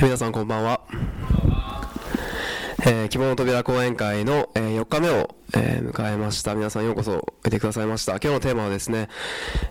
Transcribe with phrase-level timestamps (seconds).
[0.00, 0.80] 皆さんこんばんは、
[2.86, 6.54] えー、希望の扉講演会の、えー、4日目を、えー、迎えました。
[6.54, 8.12] 皆さんようこそおいてくださいました。
[8.12, 9.08] 今日のテーマはですね、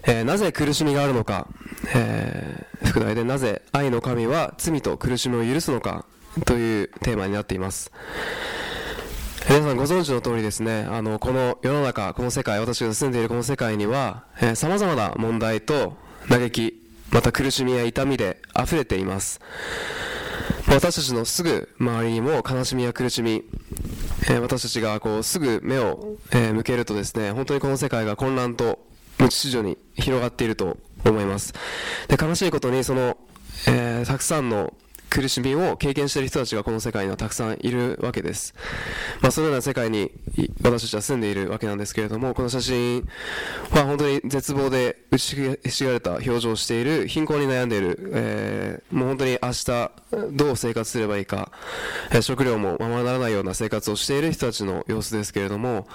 [0.05, 1.47] え、なぜ苦しみがあるのか、
[1.95, 6.05] え、副題でなぜ愛の神は罪と苦しみを許すのか。
[6.45, 7.91] というテーマになっています。
[9.49, 15.95] 皆さんご存知の通りですね、あの、この世の中、この世界、私が住んでいるこの世界には、えー、様々な問題と
[16.27, 19.39] 嘆き、また苦しみや痛みで溢れています。
[20.69, 23.43] 私たちのすぐ周りにも悲しみや苦しみ、
[24.29, 28.79] えー、私たちがこうすぐ目を、えー、向けるとですね、本当にこの世界が混乱と
[29.17, 31.53] 無秩序に広がっていると思います。
[32.07, 33.17] で悲しいことにその、
[33.67, 34.73] えー、たくさんの
[35.09, 38.53] 苦しみを経験している人たちがこの世界にはたくさんいるわけです。
[39.21, 40.11] まあ、そのような世界に
[40.61, 43.07] 私たちは住んでいるわけなんですけれども、この写真
[43.71, 49.91] は本当に絶望で打ちひしがれた表情をしている、貧困に悩んでいる、えー、もう本当に明日
[50.31, 51.51] どう生活すればいいか、
[52.11, 55.87] え、食料もままならないような生活をしている人たちの様子ですけれども、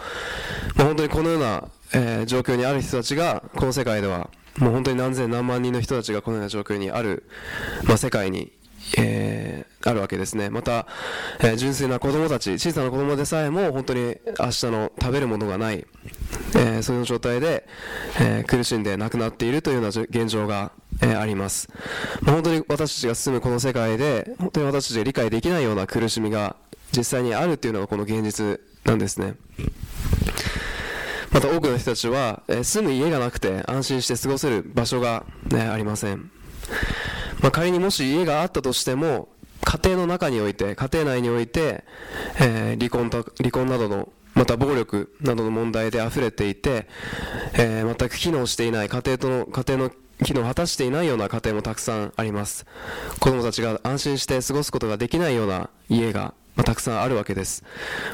[0.77, 7.25] まあ、本当にこのような、えー、状況にある人たちが、この世界では、もう本当に何千何万人の人たちがこのような状況にある、
[7.85, 8.53] まあ、世界に
[8.99, 10.51] えー、あるわけですね。
[10.51, 10.87] また、
[11.41, 15.87] えー、純粋な子供たち、小さな子供でさえも本当に明日の食べるものがない、
[16.57, 17.67] えー、そういう状態で、
[18.21, 21.69] え苦しんで亡くなっているというような現状が、えあります。
[22.21, 26.57] まあ、本当に私たちが住むこの世界で、本当に私たちが理解できないような苦しみが
[26.97, 29.35] 実際にあるというのがこの現実なんですね。
[31.33, 36.31] また多くの人たちは、え住む家がなくて安心して過ごせる場所が、ね、ありません。
[37.41, 39.29] まあ、仮にもし家があったとしても、
[39.65, 41.85] 家庭の中において、家庭内において、
[42.39, 46.87] えー、離婚と、離婚などの、また暴力などの問題で溢れていて、
[47.55, 49.91] えー、全く機能していない家庭との、家庭の
[50.25, 52.67] 機能を果たしていないような家庭もたくさんあります。
[53.21, 57.65] 子供たちが安心して過ごすことができないような家が、まあ、たくさんあるわけです。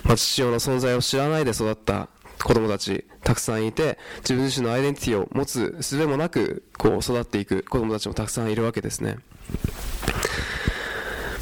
[0.05, 2.09] まあ、父親の存在を知らないで育った
[2.45, 9.19] 子供たちたくさんいて自分自身のアイデンティティを持つ術もなくこう育っていく子供たちもたくさんいるわけですね、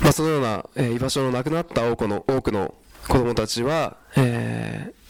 [0.02, 2.74] まあ、そのような、えー、居場所のなくなった多くの多くの
[3.08, 5.06] 子供たちは、えー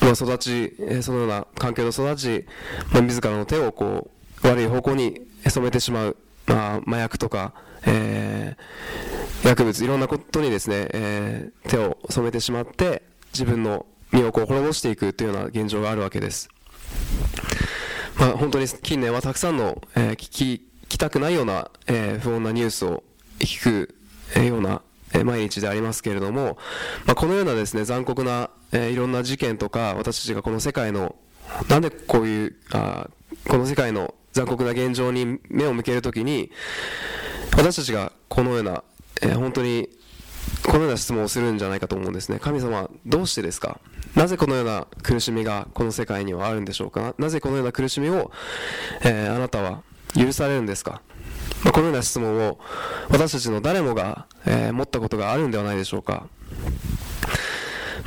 [0.00, 2.46] まあ、育ち、え、そのような環境で育ち、
[2.92, 4.10] まあ、自らの手をこ
[4.42, 7.52] う悪い方向に染めてしまう、まあ、麻薬とか、
[7.84, 8.56] え、
[9.44, 13.02] 薬物いろんなことにですね、え、手を染めてしまって
[13.32, 16.48] 自分の身をこう滅ぼしていくというような現状があるわけです。
[18.18, 23.04] まあ、本当に近年はたくさんの、えー、聞きたくないような、えー、不穏なニュースを
[23.38, 23.94] 聞く、
[24.44, 24.82] ような、
[25.14, 26.58] え、毎日でありますけれども、
[27.06, 31.14] まあ、このようなですね残酷な、えー、いろんな事件とか私たちがこの世界の
[31.68, 33.08] なんでこういうあ
[33.46, 36.50] この世界の残酷な現状に目を向けるときに
[37.56, 38.82] 私たちがこのような、
[39.22, 39.88] えー、本当に
[40.64, 43.80] このような質問をするんじゃないかと思うんですね神様どうしてですか？
[44.18, 47.14] なぜこのような苦しみがこの世界にはあるんでしょうか？
[47.18, 48.32] なぜこのような苦しみを、
[49.02, 49.84] えー、あなたは
[50.16, 51.02] 許されるんですか、
[51.62, 52.58] まあ、このような質問を
[53.10, 56.26] 私たちの誰もが、えー、持ったことがあるんではないでしょうか、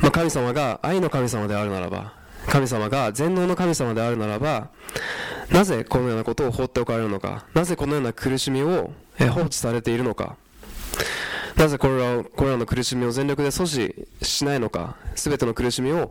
[0.00, 2.12] まあ、神様が愛の神様であるならば
[2.46, 4.68] 神様が全能の神様であるならば
[5.50, 7.46] なぜこのようなことを放っておかれるのか？
[7.54, 10.36] なぜこのような苦しみを、放置されているのか？
[11.56, 16.10] なぜこれらこれらの苦しみを全力で阻止しないのか、すべての苦しみを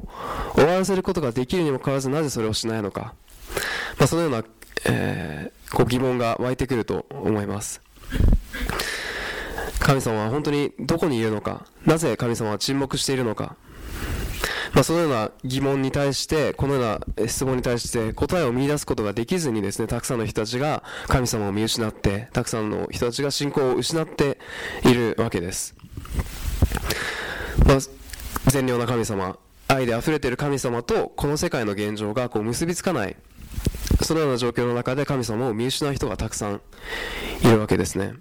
[0.53, 3.13] 終わらせることができるにもかかわらず、なぜそれをしないのか、
[3.97, 4.43] まあ、そのような、
[4.85, 7.81] えー、ご疑問が湧いてくると思います。
[9.79, 13.55] 神様は本当にどこにいるのか、なぜ神様は沈黙しているのか、
[14.73, 16.83] まあ、そのような疑問に対して、このよう
[17.17, 24.37] な質問に対して答えを見出すことができずにですね、たくさんの人たちが神様を見失って、たくさんの人たちが信仰を失って
[24.83, 25.75] いるわけです。
[27.65, 27.79] まあ、
[28.49, 29.37] 善良な神様、
[29.67, 33.17] 愛で溢れている神様とこの世界の現状がこう結びつかない、
[34.01, 36.61] そのような状況の中で神様を見失う人がたくさん
[37.43, 38.13] いるわけですね。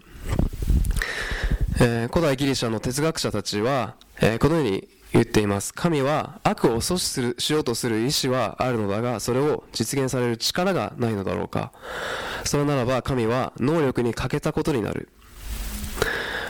[1.83, 5.75] えー、古代ギリシャの哲学者たちは、えー、このように言っています。
[5.75, 11.73] 神は悪を阻止するしようとする意志はあるのだがそれを実現される力がないのだろうか。
[12.45, 15.09] それならば神は能力に欠けたことになる。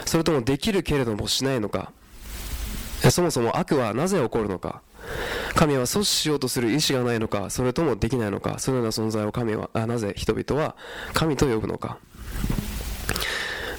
[0.05, 1.91] それともできるけれどもしないのか。
[3.09, 4.81] そもそも悪はなぜ起こるのか。
[5.55, 7.49] 神は阻止しようとする意志がないのか。
[7.49, 8.59] それともできないのか。
[8.59, 10.75] そのような存在を神はあなぜ人々は
[11.13, 11.97] 神と呼ぶのか。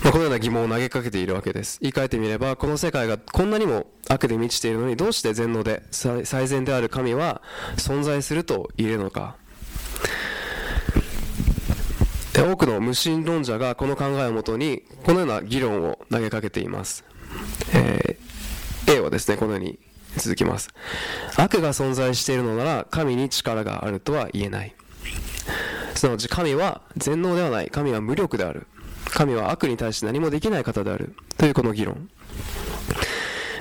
[0.02, 1.78] まあ、このような疑問を投げかけているわけです。
[1.80, 7.40] 言い換えてみれば、この世界がこんなにも悪で満ちているのに、どうして全能で最善である神は
[7.76, 9.36] 存在すると言えるのか。
[12.34, 17.04] 多くの無神論者がこの考えをもとにこのような議論を投げかけています、
[17.74, 19.78] えー、A はですねこのように
[20.16, 20.70] 続きます。
[21.36, 24.74] 悪が存在しているのなら神に力があるとは言えない。
[25.94, 27.70] すなわち神は全能ではない。
[27.70, 28.66] 神は無力である。
[29.04, 31.14] 神は悪に対して何もできない方である。
[31.36, 32.08] というこの議論。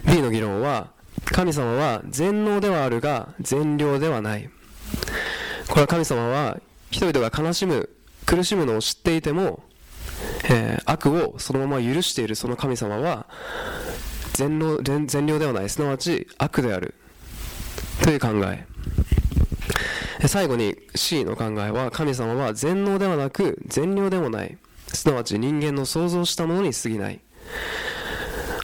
[0.06, 0.90] B の議論は
[1.26, 4.50] 神様は全能ではあるが善良ではない。
[5.68, 6.60] これは神様は
[6.90, 7.90] 人々が悲しむ
[8.26, 9.64] 苦しむのを知っていても、
[10.50, 12.36] えー、悪をそのまま許している。
[12.36, 13.26] その神様は
[14.34, 15.70] 善良善良ではない。
[15.70, 16.96] すなわち悪である。
[18.04, 18.66] という考え。
[20.28, 24.58] 最後に C の考えは神様は全能ではなく善良でもない。
[24.94, 27.22] すなわち人間の想像したものに過ぎない、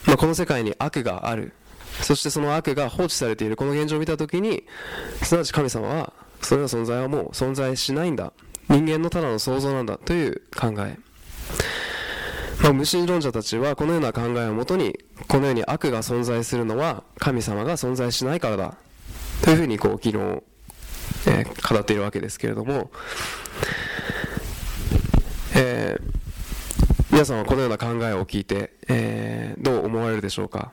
[0.06, 1.54] まあ、この世界に悪がある。
[2.02, 4.64] そしてその悪が放置されているこの現状を見た時に
[5.24, 8.34] すなわち神様はそれら存在はもう存在しないんだ。
[8.70, 9.98] 人間のただの想像なんだ。
[9.98, 10.98] という考え。
[12.62, 18.76] まあ、無神論者たちはこのような考えをもとにこのように悪が存在するのは神様が存在しないからだ。
[19.44, 20.44] というふうにこう議論を、
[21.28, 22.92] えー、語っているわけですけれども、
[25.60, 26.02] えー、
[27.12, 30.72] 皆さんはこのような考えを聞いて、えー、どう思われるでしょうか？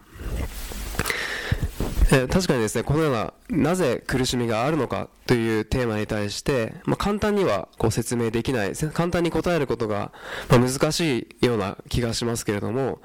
[2.13, 10.13] え確かにですねこのようななぜ苦しみがあるのかというテーマに対して、まあ、簡単にはこう説明できない簡単に答えることが、
[10.51, 13.01] ま難しいような気がしますけれども、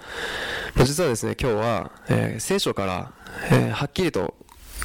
[0.75, 3.13] ま、実はですね今日は、えー、聖書から、
[3.51, 4.35] えー、はっきりと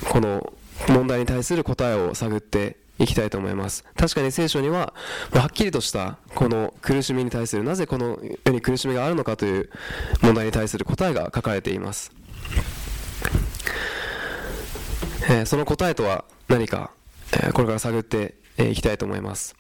[0.09, 0.53] この
[0.89, 3.85] 問題に対する答えを探っていきたいと思います。
[3.97, 4.95] 確かに聖書には
[5.33, 9.71] はっきりとしたこの苦しみに対するなぜこのように苦しみがあるのかという
[10.23, 12.13] 問題に対する答えが書かれています。
[15.27, 16.91] えー、その答えとは何か、
[17.33, 19.57] えー、これから探っていきたいと思います、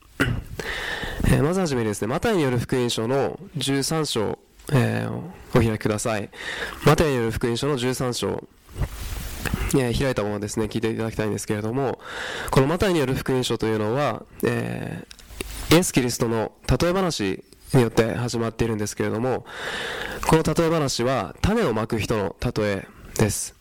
[1.27, 4.39] えー、まずはじめにですねマタイによる福音書の13章、
[4.73, 5.09] え
[5.55, 6.31] お開きください。
[6.85, 8.45] マタイによる福音書の13章。
[9.77, 11.99] え開いたままですね聞いていただきたいんですけれども
[12.51, 15.07] このマタイによる福音書というのは、え
[15.73, 19.45] イエス・キリストの例え話によって始まっているんですけれども
[20.27, 22.89] この例え話は種をまく人の例え
[23.19, 23.55] です。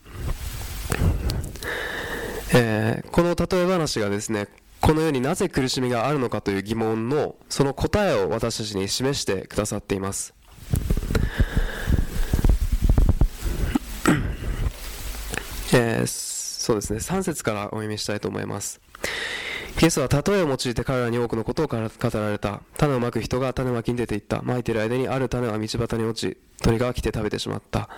[2.56, 4.48] えー、この例え話がですね
[4.80, 10.34] この世になぜ苦しみがあるのかという疑問のその答えを私たちに示してくださっています。
[15.74, 17.00] えー、そうですね。
[17.00, 18.80] 3節からお読みしたいと思います。
[19.82, 22.60] イエスは例えを用いて彼らに多くのことを語られた。
[22.78, 24.40] 種をまく人が種まきに出ていった。
[24.42, 27.88] まいている間にある種は道端に落ち鳥が来て食べてしまった。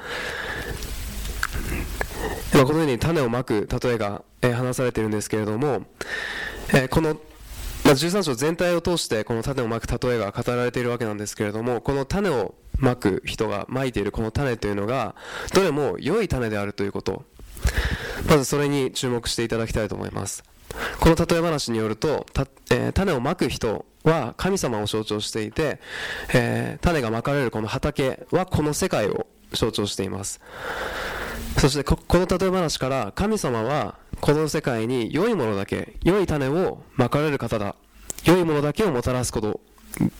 [2.54, 5.82] ま、このように種をまく例えが、え、話されているんですけれども、
[6.72, 7.20] え、この、
[7.84, 15.14] ま、13章全体を通してこの種をまく例えが語られているわけなんですけれどもこの種をまく人がまいているこの種というのが
[15.54, 17.24] どれも良い種であるということ。
[18.28, 20.44] まずそれに注目していただきたいと思います。
[21.00, 22.26] この例え話によると、
[22.70, 25.80] えー、種をまく人は神様を象徴していて、
[26.34, 30.40] えー、種がまかれるこの畑はこの世界を象徴しています。
[31.58, 37.76] そしてこの例え話から神様はこの世界に良いものだけ良い種をまかれる方だ。
[38.24, 39.60] 良いものだけをもたらすこと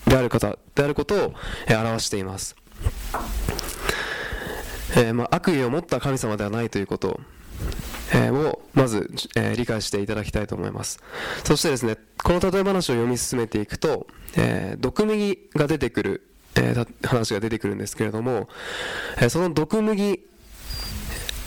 [0.07, 1.33] である方であることを
[1.69, 2.55] 表しています、
[4.95, 7.19] えー、まあ、悪意を持った神様ではないということ。
[8.13, 10.99] えをまず、え、理解していただきたいと思います。
[11.43, 18.47] そしてですねこの例え話を読み進めていくと、え、毒麦が出てくる、え、話が出てくるんですけれども、
[19.19, 20.21] えその毒麦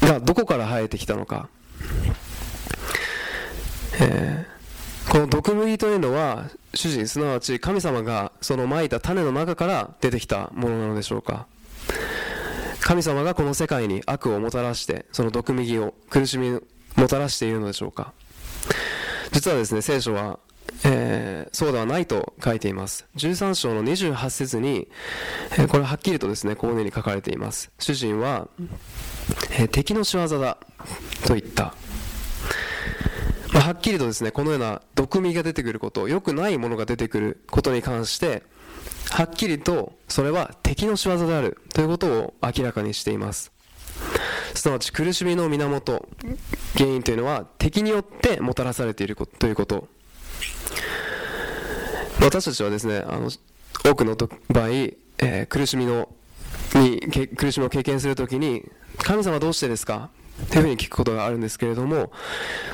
[0.03, 1.49] がどこから生えてきたのか、
[4.01, 4.47] え、
[5.09, 11.47] この毒麦というのは主人すなわち神様がそのまいた種の中から出てきたものなのでしょうか。
[12.81, 16.63] 神様がこの世界に悪をもたらしてその毒麦を苦しみを
[16.97, 18.13] もたらしているのでしょうか。
[19.33, 20.39] 実はですね聖書は
[20.85, 23.07] えー、そうではないと書いています。
[23.17, 24.89] 13章の28節に、
[25.53, 27.71] えー、これはっきりとですねこのように書かれています。
[27.79, 28.49] 主人は、
[29.59, 30.59] えー、敵の仕業だ
[31.27, 31.75] と言った。
[33.53, 38.45] ま、はっきりとですねこのような毒味が出てくること良くないものが出てくることに関して
[39.11, 43.53] はっきりとそれは敵の仕業であるということを明らかにしています。
[44.55, 46.09] すなわち苦しみの源
[46.77, 49.89] 原因というのは敵によってもたらされているということ。
[52.21, 53.31] 私たちはですねあの
[53.85, 56.09] 多くの場合、えー、苦しみの
[56.75, 57.01] に
[57.37, 58.65] 苦しみを経験するときに
[58.99, 60.11] 神様どうしてですか？
[60.51, 62.13] というふうに聞くことがあるんですけれども、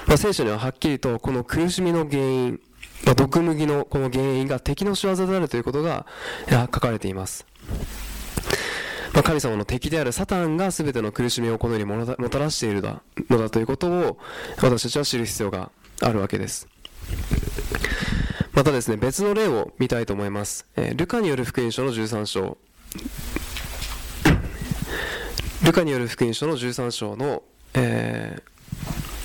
[0.07, 2.61] まあ、聖書にははっきりとこの苦しみの原因
[3.05, 6.07] まあ、毒麦のこの原因が敵の仕業であるということが
[6.49, 7.47] 書かれています。
[9.13, 14.19] まあ、神様の敵であるサタンが全ての苦しみをこの世にもたらしているのだということを
[14.61, 15.71] 私たちは知る必要が
[16.03, 16.69] あるわけです。
[18.53, 20.67] またですね、別の例を見たいと思います。
[20.77, 22.59] えー、ルカによる福音書の13章。
[25.65, 27.43] ルカによる福音書の13章の、
[27.75, 29.16] えー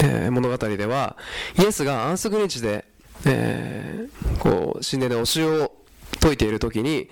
[0.00, 1.16] えー、物語では、
[1.58, 2.84] イエスが安息日で、
[3.24, 5.72] えー、こう神殿でお塩を
[6.20, 7.08] 解いている時に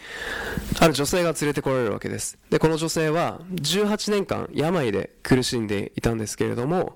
[0.80, 2.38] ある女性が連れてこられるわけです。
[2.50, 6.94] でこの女性は18年間病で苦しんでいたんですけれども、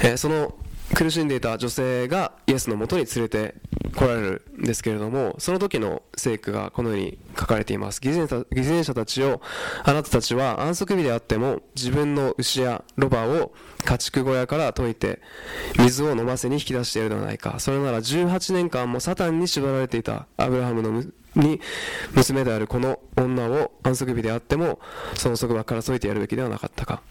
[0.00, 0.54] えー、その
[0.94, 3.54] 苦しんでいた女性がイエスのもとに連れて
[3.94, 8.00] 来られるんですけれどもその時の聖句がこのように書かれています。
[8.00, 9.40] 偽善者たちを
[9.84, 13.52] あなたたちは安息日であっても自分の牛やロバを
[13.84, 15.20] 家畜小屋から解いて
[15.78, 17.58] 水を飲ませに引き出しているではないか。
[17.58, 21.02] それなら18年間もサタンに縛られていたアブラハムの
[21.34, 21.60] に
[22.14, 24.78] 娘であるこの女を安息日であっても
[25.14, 27.02] その束縛から解いてやるべきではなかったか。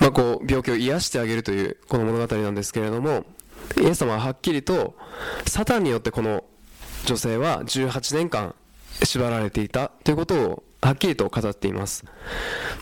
[0.00, 3.24] まあ、こう病気を癒してあげるというこの物語なんですけれども
[3.80, 4.94] イエス様ははっきりと
[5.46, 6.44] サタンによってこの
[7.04, 8.54] 女性は18年間
[9.02, 12.04] 縛られていたということをはっきりと語っています、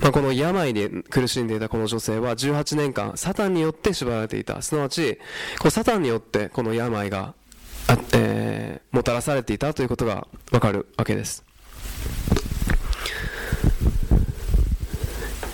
[0.01, 4.63] まあ、この病で苦しんでいたこの女性は18年間サタンによって縛られていた。
[4.63, 5.19] すなわち
[5.59, 7.35] こうサタンによってこの病が
[7.89, 11.45] あ、えー、もたらされていたということがわかるわけです、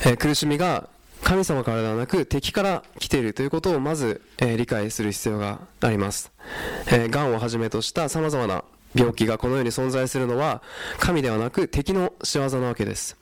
[0.02, 0.88] えー、苦しみが
[1.26, 6.30] 神様からではなく敵から来ているということをまず、えー、理解する必要があります。
[6.86, 8.62] えー、癌をはじめとした様々な
[8.94, 10.62] 病気がこの世に存在するのは
[11.00, 13.16] 神ではなく敵の仕業なわけです。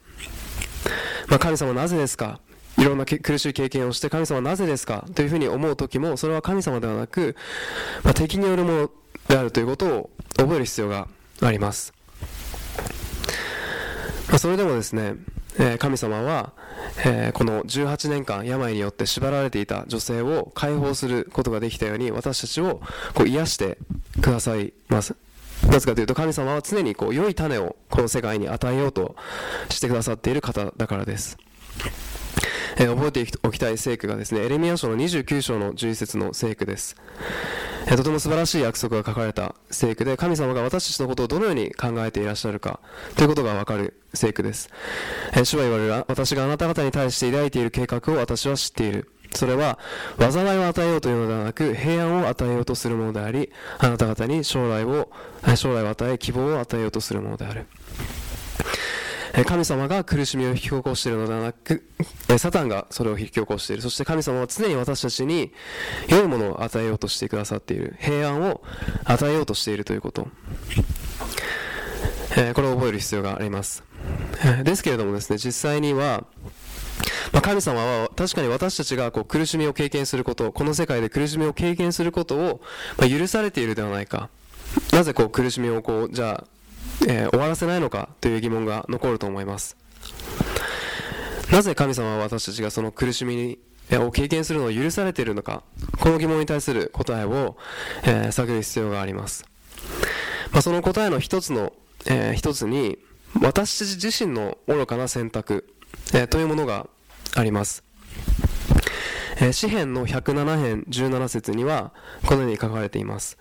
[1.28, 2.40] まあ、神様なぜですか？
[2.76, 5.06] いろんな苦しい経験をして神様なぜですか？
[5.14, 7.36] というふうに思う時もそれは神様ではなく、
[8.02, 8.90] まあ、敵によるもの
[9.28, 11.08] であるということを覚える必要が
[11.40, 11.94] あります。
[14.28, 15.14] まあ、それでもですね、
[15.78, 16.52] 神様は、
[17.34, 22.80] この18年間病によって縛られていた女性を解放することができたように私たちを
[23.14, 23.78] こう癒して
[24.20, 25.14] くださいます。
[25.66, 29.16] なぜかというと神様は常にこう良い種をこの世界に与えようと
[29.70, 31.38] してくださっている方だからです。
[32.76, 36.96] え、覚えておきたい聖句がですねエレミア書の29章の11節の聖句です、
[37.86, 42.80] え、とても素晴らしい約束が書かれた聖句で神様が私たちのことをどのように考えていらっしゃるか
[43.16, 44.70] ということがわかる聖句です、
[45.32, 49.10] えー、主は言われる私があなた方に対して抱いている計画を私は知っている。
[49.32, 49.78] それは
[50.18, 55.10] 災いを与えようというのではなく平安を与えようとするものでありあなた方に将来を
[55.56, 57.66] 将来を与え希望を与えようとするものである。
[59.42, 61.82] 神様が苦しみを引き起こしているのではなく、
[62.38, 63.82] サタンがそれを引き起こしている。
[63.82, 65.52] そして神様は常に私たちに
[66.08, 67.96] 良いものを与えようとしてくださっている。
[67.98, 68.62] 平安を
[69.04, 70.28] 与えようとしているということ。
[72.54, 73.82] これを覚える必要があります。
[74.62, 76.24] ですけれどもですね、実際には、
[77.32, 82.60] ま、神様は確かに私たちがこう苦しみを経験すること、この世界で苦しみを経験することを、
[82.98, 84.30] ま許されているではないか。
[84.92, 86.53] なぜこう苦しみをこう、じゃあ、
[87.06, 89.76] えー、終わらせないのかという疑問が残ると思います。
[91.50, 93.58] なぜ神様は私たちがその苦しみに
[93.92, 95.62] を経験するのを許されているのか
[96.00, 97.56] この疑問に対する答えを、
[98.04, 99.44] えー、探る必要があります、
[100.52, 101.72] まあ、その答えの一つの、
[102.06, 102.98] えー、一つに
[103.42, 105.66] 私たち自身の愚かな選択、
[106.14, 106.88] えー、というものが
[107.36, 107.82] あります。
[109.36, 111.92] えー、詩篇の107編17節には
[112.26, 113.38] このように書かれています。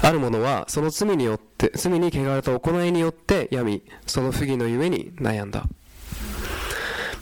[0.00, 5.64] ある者はその罪によって罪に汚れた行いによって病みその不義のゆえに悩んだ、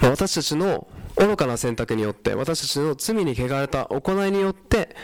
[0.00, 4.96] まあ、私たちの愚かな選択によって私たちの罪に汚れた行いによって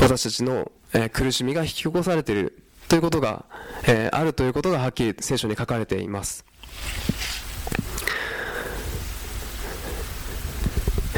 [0.00, 2.62] 私たちの、えー、苦しみが引き起こされている。
[2.88, 3.46] ということが、
[3.82, 6.44] えー、あるということがはっきり聖書に書かれています、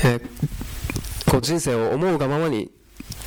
[0.03, 0.38] えー
[1.31, 2.71] こう人生を思うがままに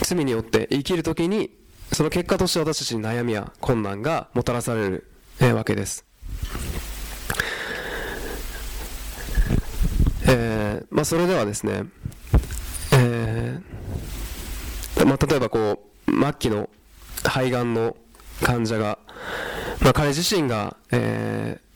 [0.01, 1.51] 罪によって生きるときに
[1.91, 6.05] その結果として私たちに悩みや困難がもたらされる、えわけです、
[10.27, 11.83] えー、まあ、それではですね、
[12.93, 16.69] えー、まあ、例えばこう末期の
[17.23, 17.97] 肺がんの
[18.41, 18.97] 患者が、
[19.81, 21.70] まあ、彼自身が、えー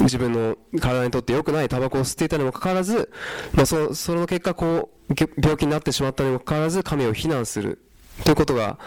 [0.00, 3.10] 自分の体にとって良くないタバコを吸っていたにもかかわらず、
[3.52, 7.82] まあ、そその結果こう病気になってしまったにもかかわらず神を非難する。
[8.24, 8.78] ということが、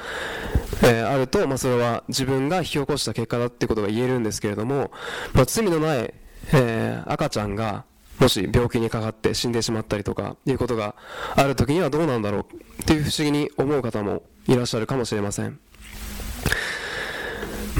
[0.83, 4.91] えー、あると、まあ、それは自分が引き起こした結果だっていうことが言えるんですけれども、
[5.33, 6.13] まあ、罪のない、
[6.51, 7.85] えー、赤ちゃんが
[8.19, 10.95] もし病気にかかって死んでしまったりとかいうことが
[11.35, 15.59] ある時にはどうなんだろうっていう不思議に思う方もいらっしゃるかもしれません、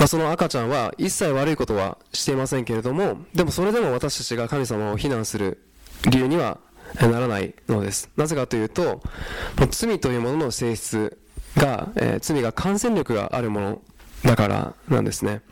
[0.02, 5.62] まあ、その赤ちゃんは一切悪いことはしていませんけれどもでもそれでも私たちが神様を非難する
[6.10, 6.58] 理由には
[7.00, 8.10] ならないのです。
[8.18, 9.04] なぜかというと
[9.70, 11.20] 罪というものの性質
[11.56, 13.82] が、えー、罪が感染力があるもの
[14.26, 15.44] だからなんですね、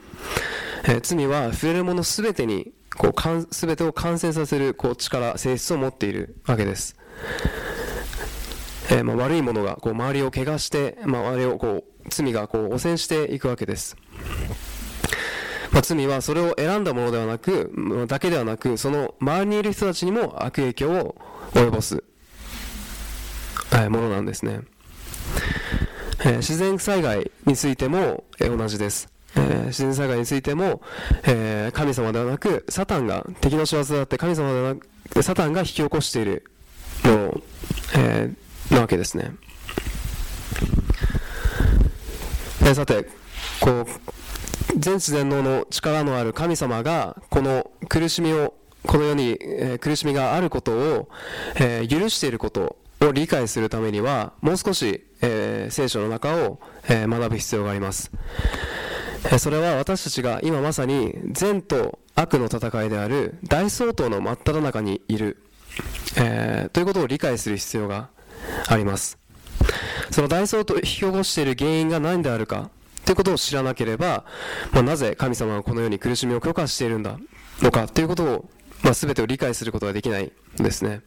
[0.85, 6.95] えー、罪は触れるものすべてにこう全てを感染させるこう力性質を持っているわけです、
[8.89, 13.95] えー、まあ、悪いものがこう周りを怪我して、周りをこう罪がこう汚染していくわけです。
[15.71, 17.71] まあ、罪はそれを選んだものではなく、
[18.07, 21.15] だけではなく、その周りにいる人たちにも悪影響を
[21.53, 22.03] 及ぼす、
[23.71, 24.61] はい、ものなんですね。
[26.21, 29.09] えー、自然災害についても、え、同じです。
[29.35, 30.81] えー、自然災害についても、
[31.23, 34.79] え、神様ではなく、サタンが、敵の仕業であって神様ではな
[35.13, 36.43] く、サタンが引き起こしている
[37.05, 37.41] の、
[37.95, 38.31] え、
[38.71, 39.31] なわけですね。
[42.65, 43.18] えさて、
[43.61, 43.85] こう、
[44.77, 48.53] 全知全能の力のある神様が、この苦しみを、
[48.85, 51.09] この世に、えー、苦しみがあることを、
[51.55, 58.11] えー、許していることを理解するためには、もう少し、えー、聖書の中を、え学ぶ必要があります。
[59.31, 65.43] えそれは私たちが今まさに善と悪の戦いである大相当の真っ只中にいる、
[66.17, 68.09] え、ということを理解する必要が
[68.67, 69.17] あります
[70.11, 72.69] その大相当を引き起こしている原因が何であるか
[73.09, 74.23] ということを知らなければ、
[74.71, 77.17] まあ、なぜ神様がこのように苦しみを許可しているんだ
[77.59, 78.49] のかということを、
[78.83, 81.01] まあ、全てを理解することができないんですね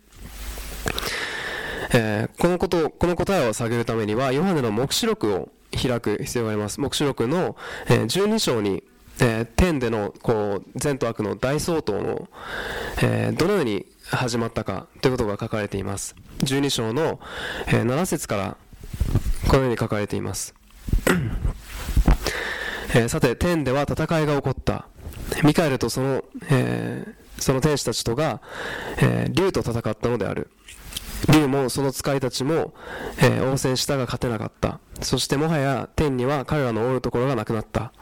[1.95, 6.81] えー、このことこの答えを探るためにはヨハネの黙示録を開く必要があります。
[6.81, 7.55] 黙示録の、
[7.87, 8.83] えー、12章に、
[9.21, 12.29] えー、天でのこう善と悪の大相当の、
[13.03, 16.17] えー、どのように始まったかということが書かれています。
[16.39, 17.21] 12章の、
[17.69, 18.57] え、7節から
[19.49, 20.55] このように書かれています。
[22.95, 24.87] えー、さて、天では戦いが起こった。
[25.45, 28.41] ミカエルとその、えー、その天使たちとが、
[28.99, 30.51] えー、竜と戦ったのである。
[31.33, 32.75] 竜もその使いたちも、
[33.19, 34.81] えー、応戦したが勝てなかった。
[35.01, 37.93] そしてもはや天には彼らのおるところがなくなった。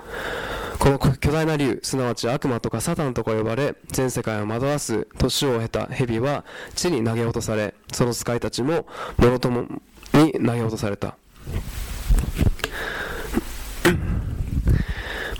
[0.78, 8.86] この巨大な竜、すなわち悪魔とかサタンとか呼ばれ、全世界を惑わす年を経た蛇は地に投げ落とされ、その使いたちも
[9.18, 9.66] もろとも
[10.14, 11.16] に投げ落とされた。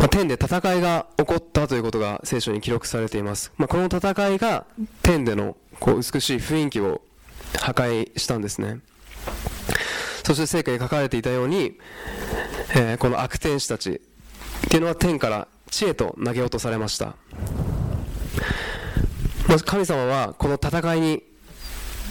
[0.01, 3.53] まあ、天で戦いが起こったということが聖書に記録されています。
[3.57, 4.67] まあ、この戦いが
[5.03, 7.03] 天でのこう美しい雰囲気を
[7.59, 8.81] 破壊したんですね
[10.25, 11.79] そして聖句に書かれていたように、
[12.75, 17.17] えー、この悪天使たちっていうのは天から地へと投げ落とされました
[19.65, 21.25] 神様はこの戦いに、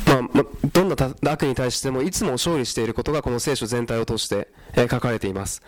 [0.10, 0.96] まあ、どんな
[1.32, 5.62] 悪に対してもいつも勝利していることがこの聖書全体を通して、え、書かれています、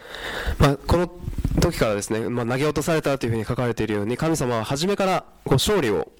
[0.57, 1.11] まあ、この
[1.59, 6.11] 時からですね、まあ、投げ落とされたというふうに書かれているように神様は初めからこう勝利を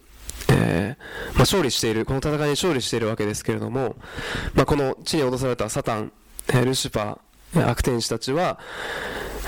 [0.49, 3.95] えー、まあ、勝利している、この戦いに勝利しているわけですけれども、
[4.53, 6.11] まあ、この地に落とされたサタン、
[6.51, 8.59] えルシファー、悪天使たちは、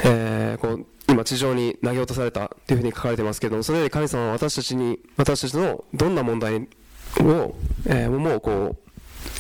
[0.06, 6.68] えー、こう今地上に投げ落とされたというふうに書かれてますけれども、それより神様は私たちに、私たちのどんな問題に
[7.22, 8.76] を、えー、もうこ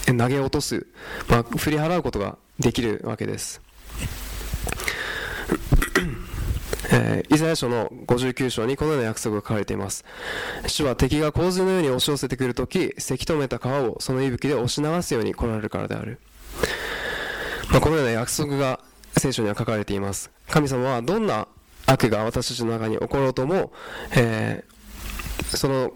[0.08, 0.86] う、投げ落とす、
[1.28, 3.62] まあ、振り払うことができるわけです。
[6.92, 10.06] えー、イザヤ書の59章にこのような約束が書かれています。
[10.68, 16.20] 主は敵が洪水のように押し寄せてくるとき、せき止めた川をその息吹で押し流すように来られるからである。
[17.72, 18.80] まあ、このような約束が
[19.18, 20.30] 聖書には書かれています。
[20.50, 21.48] 神様はどんな
[21.86, 23.72] 悪が私たちの中に起ころうとも、
[24.12, 25.94] えー、その、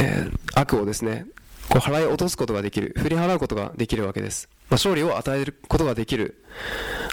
[0.00, 1.26] えー、悪をですね、
[1.68, 4.48] こう払い落とすことができる、振り払うことができるわけです。
[4.70, 6.42] まあ、勝利を与えることができる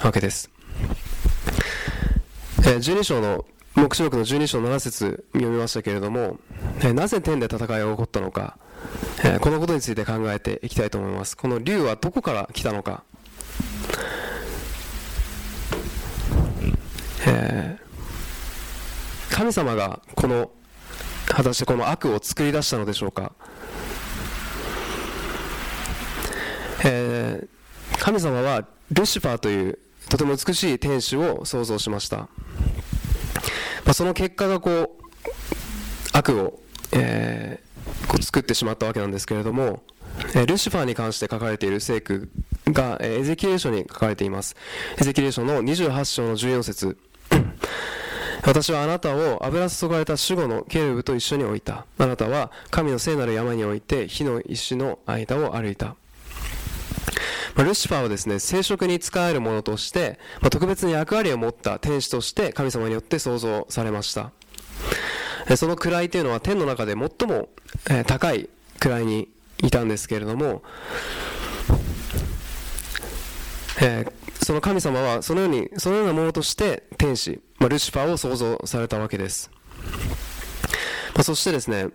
[0.04, 0.50] わけです。
[2.68, 6.40] え12章の黙示録の12章7節読みましたけれども、
[6.82, 8.58] えなぜ天で戦いが起こったのか、
[9.24, 13.04] えこのことについて考えていきたいと思いますこの竜はどこから来たのか、
[17.28, 20.52] えー、神様がこの
[21.36, 23.34] 果たしてこの悪を作り出したのでしょうか、
[26.86, 32.28] えー、神様はルシファーというとても美しい天使を創造しました、ま
[33.88, 35.06] あ、その結果がこう
[36.14, 36.62] 悪を、
[36.94, 39.84] えー、こう作ってしまったわけなんですけれども、
[40.36, 42.30] え、ルシファーに関して書かれている聖句
[42.68, 44.56] が、え、エゼキエル書に書かれています。
[44.98, 46.98] エゼキエル書の28章の14節。
[48.46, 51.86] 私はあなたを油注がれた守護のケルブと一緒に置いた。
[51.98, 55.96] あなたは神の聖なる山において火の石の間を歩いた。
[57.56, 64.32] まあ、ルシファーはですね生殖に使えるものとして、まあ、特別に役割を持った天使として神様によって創造されました。
[65.58, 67.50] その位というのは天の中で最も
[68.06, 69.30] 高い位に
[69.64, 70.64] いたんですけれども、
[73.82, 74.12] えー、
[74.46, 79.50] その神様はそのようにそのようなものとして天使、まあ、ルシファーを創造されたわけです、
[81.14, 81.88] まあ、そしてですね、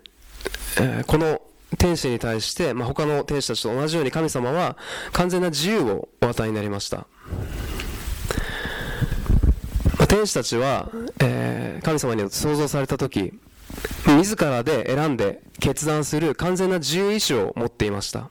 [0.79, 1.41] えー、この
[1.79, 4.77] 天使に対して、まあ、他の天使たちと同じように神様は
[5.13, 7.07] 完全な自由をお与えになりました、ま
[10.01, 13.33] あ、天使たちは、えー、神様に創造された時
[14.07, 18.31] 自らで選んで決断する完全な自由意志を持っていました。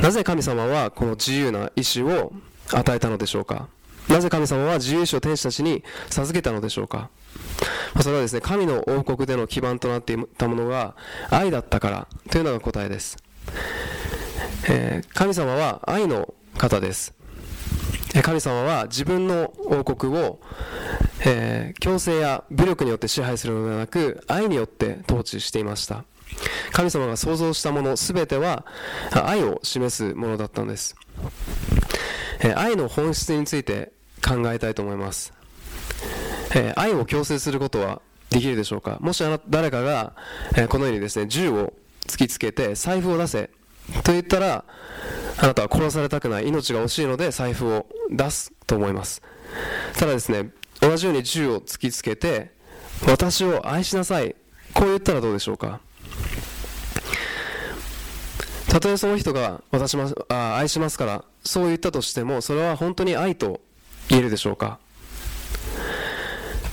[0.00, 2.32] なぜ神様はこの自由な意志を
[2.72, 3.68] 与えたのでしょうか。
[4.08, 7.10] なぜ神様は自由意志を天使たちに授けたのでしょうか？
[8.00, 10.94] それはですね神の王国での基盤となっていたものが
[11.30, 13.16] 愛だったからというのが答えです、
[14.68, 17.14] えー、神様は愛の方です。
[18.22, 20.38] 神様は自分の王国を、
[21.24, 26.04] えー、強制や武力によって支配するのではなく愛によって統治していました。
[26.72, 28.66] 神様が創造したもの全ては
[29.12, 30.94] 愛を示すものだったんです、
[32.42, 33.92] え、愛の本質について
[34.26, 35.32] 考えたいと思います、
[36.54, 38.98] え、愛を強制することはできるでしょうか？
[39.00, 40.14] もしあな誰かが、
[40.56, 41.72] えこのようにですね銃を
[42.06, 43.50] 突きつけて財布を出せ
[44.02, 44.64] と言ったら
[45.38, 46.48] あなたは殺されたくない。
[46.48, 49.22] 命が惜しいので財布を出すと思います。
[49.98, 50.50] ただですね
[50.80, 52.52] 同じように銃を突きつけて
[53.06, 54.34] 私を愛しなさい。
[54.74, 55.80] こう言ったらどうでしょうか？
[58.72, 63.60] たとえその人が私まあ愛しますからそう言ったとしてもそれは本当に愛と
[64.08, 64.78] 言えるでしょうか、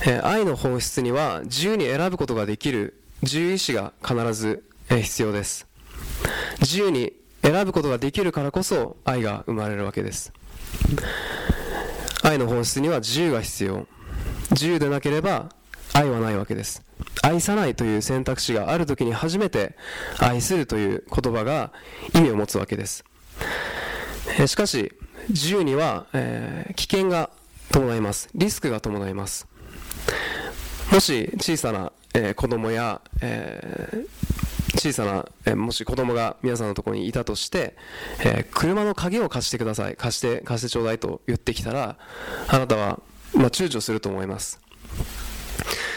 [0.06, 5.66] えー、愛の本質には自由に選ぶことができる自由意志が必ず、えー、必要です。
[6.60, 10.32] 自由に選ぶことができるからこそ愛が生まれるわけです。
[12.22, 13.86] 愛の本質には自由が必要。
[14.52, 15.50] 自由でなければ
[15.92, 16.82] 愛はないわけです。
[17.22, 19.76] 愛さないという選択肢がある時に初めて
[20.18, 21.72] 愛するという言葉が
[22.14, 23.04] 意味を持つわけです。
[24.46, 24.92] しかし
[25.28, 27.30] 自由には、え、危険が
[27.70, 28.28] 伴います。
[28.34, 29.46] リスクが伴います。
[30.92, 34.04] もし小さな、えー、子供や、え
[34.76, 37.76] 小さな、えもし子供が皆さんのところにいたとして、
[38.24, 39.96] え、車の鍵を貸してください。
[39.96, 41.96] 貸して貸してちょうだいと言ってきたら
[42.48, 43.00] あなたは、
[43.34, 44.60] まあ、躊躇すると思います。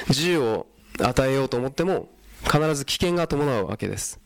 [0.10, 0.68] 自由を
[1.00, 2.10] 与えようと思っても
[2.44, 4.20] 必ず危険が伴うわけです。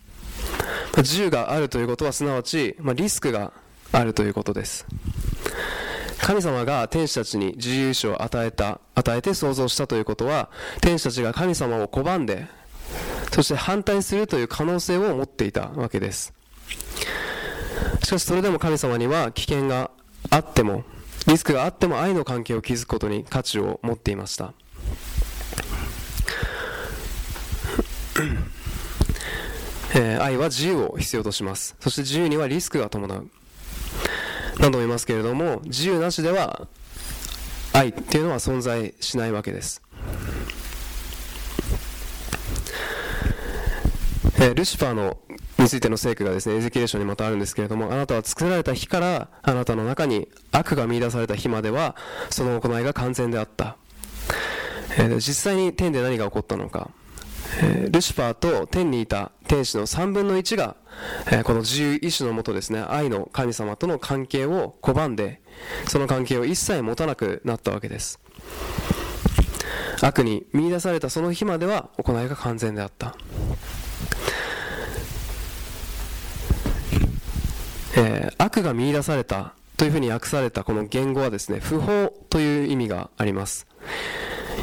[0.97, 3.53] 自由があるということはすなわち、ま、リスクが
[3.91, 4.85] あるということです。
[6.19, 10.49] 神様が天使たちに自由意志を与えた与えて創造したということは
[10.81, 12.47] 天使たちが神様を拒んで
[13.31, 16.33] そして反対するという可能性を持っていたわけです。
[18.03, 19.91] しかしそれでも神様には危険が
[20.29, 20.83] あっても
[21.27, 24.53] リスクがあっても愛の関係を築くことに価値を持っていました。
[29.95, 31.75] えー、愛は自由を必要とします。
[31.79, 33.29] そして自由にはリスクが伴う。
[34.59, 36.67] 何度も言いますけれども自由なしでは
[37.73, 39.81] 愛っていうのは存在しないわけです。
[44.39, 45.17] えー、ルシファーの
[45.57, 51.95] についての聖句がですねエゼキレーションにまたあるんですけれどもあなたは作られた日からあなたの中に悪が見出された日までは
[52.29, 53.77] その行いが完全であった、
[54.99, 56.91] えー、実際に天で何が起こったのか、
[57.61, 60.75] え、ルシファーと天にいた天使の3分の1が、
[61.31, 65.41] えこの自由意志のもとですね愛の神様との関係を拒んで
[65.87, 68.19] その関係を一切持たなくなったわけです。
[70.01, 73.15] 悪に見出されたその日までは行いが完全であった。
[77.95, 83.65] えー、悪が見出されたというふうに訳されたこの言語はですね不法という意味があります。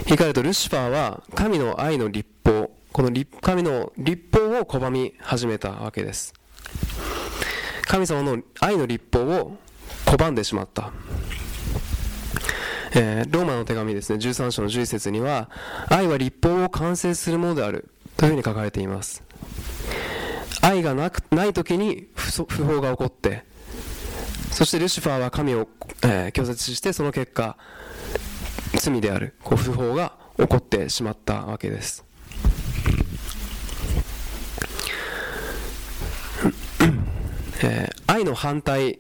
[0.07, 0.19] 言い。
[0.19, 2.71] 換えるとルシファーは神の愛の立法。
[2.93, 6.35] この神の立法を拒み始めたわけです。
[7.83, 9.57] 神様の愛の立法を
[10.07, 10.93] 拒んでしまった、
[12.95, 14.19] えー、ローマの手紙ですね。
[14.19, 15.51] 13章の11節には
[15.89, 17.89] 愛は立法を完成するものである。
[18.17, 19.23] というふうに書かれています。
[20.63, 23.45] 愛がなくない時に不法が起こって。
[24.51, 25.69] そしてルシファーは神を、
[26.05, 27.57] えー、拒絶してその結果
[28.85, 32.05] 罪である不法が起こってしまったわけです。
[37.63, 38.99] えー、愛の反対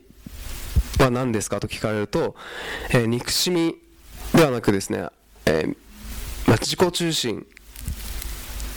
[0.98, 2.34] は何ですかと聞かれると、
[2.90, 3.76] えー、憎しみ
[4.32, 5.08] ではなくですね、
[5.44, 5.76] えー
[6.46, 7.46] まあ、自己中心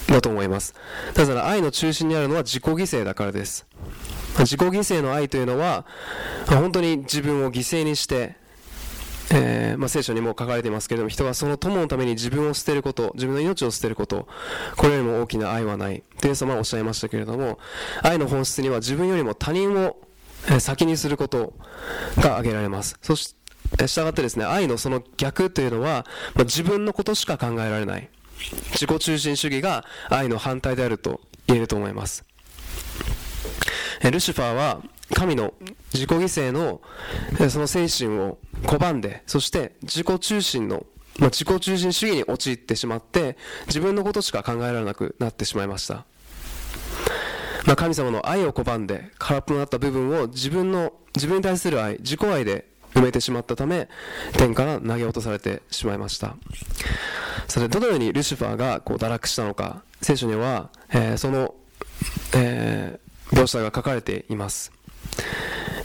[0.08, 0.74] だと思います。
[1.14, 3.66] なぜなら愛の中心にあるのは自己犠牲だからです。
[4.40, 5.86] 自己犠牲の愛というのは
[6.48, 8.36] 本当に自分を犠牲にして
[9.30, 14.26] えー、まあ、聖書にも書かれていますけれども人はその友のために自分を捨てること自分の命を捨てること
[14.76, 16.02] これよりも大きな愛はない。
[16.20, 17.58] という様はおっしゃいましたけれども
[18.02, 19.96] 愛の本質には自分よりも他人を
[20.60, 21.52] 先にすること
[22.16, 22.96] が挙げられます。
[23.02, 23.34] そし
[23.76, 28.08] て従ってですね愛のその逆というのは、まあ、自分のことしか考えられない。
[28.72, 32.24] 自己中心主義が愛の反対であると言えると思います。
[34.10, 34.80] ルシファーは
[35.14, 35.54] 神の
[35.92, 36.80] 自己犠牲の
[37.48, 40.86] その精神を拒んでそして自己中心の、
[41.18, 46.04] まあ、自己中心主義に陥ってしまって自分のことしか考えられなくなってしまいました、
[47.66, 53.88] まあ、神様の愛を拒んで空っぽになった部分を自分の自分に対する愛自己愛で埋めてしまったため
[54.32, 56.36] 天から投げ落とされてしまいました。
[57.48, 61.54] それどのようにルシファーがこう堕落したのか聖書には、えー、その、
[62.36, 64.77] えー、描写が書かれています。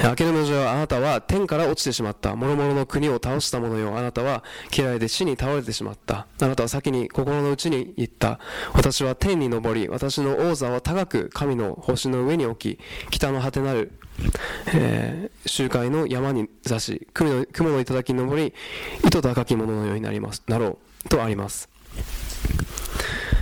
[0.03, 2.35] 明けの文字はあなたは天から落ちてしまった。
[2.35, 3.97] 諸々の国を倒した者よ。
[3.97, 4.43] あなたは
[4.75, 6.27] 嫌いで死に倒れてしまった。
[6.41, 8.39] あなたは先に心の内に言った。
[8.73, 12.79] 私は天に昇り、私の王座は高く神の星の上に置き、
[13.11, 13.93] 北の果てなる、
[14.73, 18.53] えー、集会の山に座し、雲の雲の頂に登り、
[19.05, 21.09] 糸高き者のようになります、なろう。
[21.09, 21.69] とあります。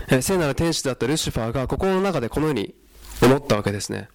[0.10, 2.76] えー、聖なる天使だったルシファーが心の中でこのように
[3.24, 4.10] 思ったわけですね。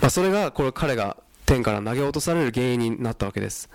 [0.00, 3.68] まあ、それがこれ彼が天から投げ落とされる原因になったわけです。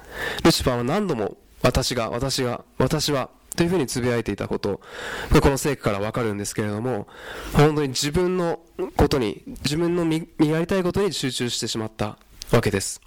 [0.44, 4.80] ルシファーは何度も私が、私が、私は、というふうにつぶやいていたこと、
[5.42, 7.08] この聖句からわかるんですけれども、
[7.54, 8.60] 本当に自分の
[8.96, 10.06] ことに、自分の
[10.46, 12.18] やりたいことに集中してしまった
[12.52, 13.02] わけです。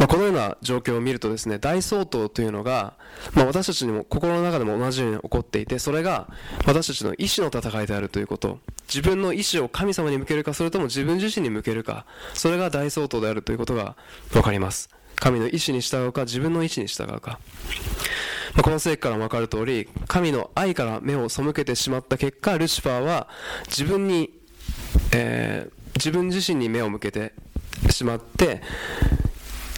[0.00, 2.94] まあ、このような状況を見るとですね大総統というのが、
[3.34, 6.26] まあ、私たちにも心の中でも同じように起こっていてそれが
[6.66, 8.58] 私たちの意志の戦いであるということ。
[8.88, 13.94] 自分の意志を神様に向けるかそれとも自分自身に向けるかそれが大総統であるということが
[14.32, 14.88] 分かります。
[15.14, 17.38] 神の意志に従うか自分の意志に従うか。
[18.54, 23.28] まあ、この聖句からも分かる通り神の愛から目を背けてしまった結果ルシファーは
[23.66, 24.30] 自分に、
[25.12, 27.34] えー、自分自身に目を向けて
[27.90, 28.62] しまって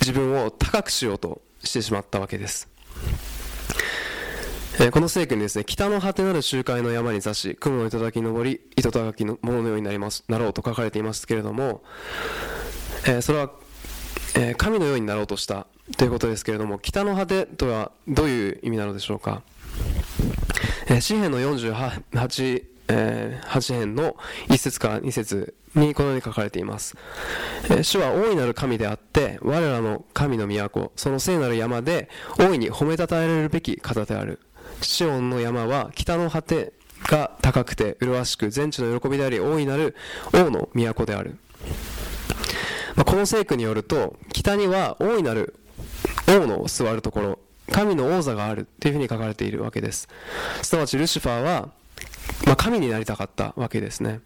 [0.03, 2.69] 自分を高くしようとしてしまったわけです。
[4.81, 11.85] えー、この聖句にですね、北の果てなる集会の山に座し、雲の頂に登り、糸高きのもののようになります、なろうと書かれていますけれども、
[13.07, 13.51] えー、それは、
[14.35, 19.43] えー、神のようになろうとしたということですけれども、北の果てとはどういう意味なのでしょうか。
[20.89, 24.17] えー、詩篇の48、えー、8編の
[24.49, 26.97] 1節から2節にこのように書かれています、
[27.83, 32.09] 主は大いなる神であって我らの神の都その聖なる山で
[32.39, 34.41] 大いに褒めたたえられるべき方である。
[34.81, 36.73] シオンの山は北の果て
[37.05, 39.95] が高くて麗しく全地の喜びであり大いなる
[40.33, 41.37] 王の都である、
[42.97, 45.55] まあ、この聖句によると北には大いなる
[46.29, 47.39] 王の座るところ
[47.71, 50.09] 神の王座があるというふうに書かれているわけです。
[50.63, 51.69] すなわちルシファーは
[52.47, 54.21] まあ、神になりたかったわけですね。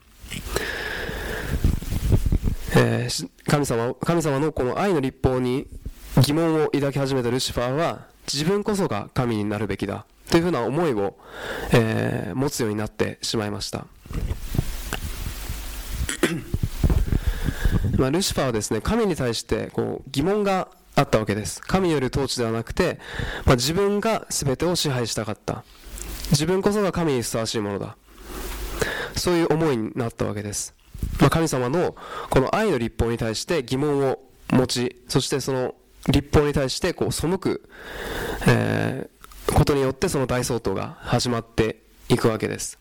[2.77, 5.67] えー、神様神様のこの愛の立法に
[6.23, 11.17] 疑問を抱き始めたルシファーは自分こそが神になるべきだというふうな思いを、
[11.73, 13.87] えー、持つようになってしまいました。
[17.97, 21.63] まあ、ルシファーはですね神に対してこう疑問があったわけです。
[21.63, 22.99] 神による統治ではなくて、
[23.47, 25.65] まあ、自分が全てを支配したかった。
[26.31, 27.97] 自分こそが神にふさわしいものだ。
[29.17, 30.75] そういう思いになったわけです、
[31.21, 31.97] まあ、神様の
[32.31, 34.19] この愛の立法に対して疑問を
[34.51, 35.75] 持ちそしてその
[36.09, 37.69] 立法に対してこう背く、
[38.47, 42.79] えー、ことによってその大総統が始まっていくわけです。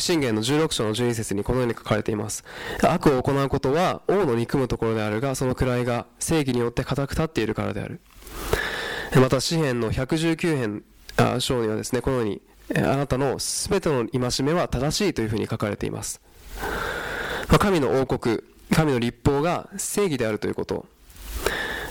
[0.00, 2.44] 信玄の16章の12節にこのように書かれています。
[2.82, 8.00] 悪を行うことは王の憎むところであるがその位が正義によって固く立っているからである。
[9.14, 10.84] また詩篇の119編
[11.16, 12.42] あ章にはですねこのように
[12.76, 16.20] あなたのすべての戒めは正しいというふうに書かれています、
[17.58, 20.86] 神の王国神の立法が正義であるということ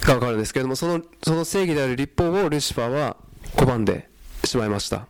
[0.01, 3.17] がわかるんですけれどもそのその正義である立法をルシファーは
[3.55, 4.09] 拒んで
[4.43, 5.07] しまいました。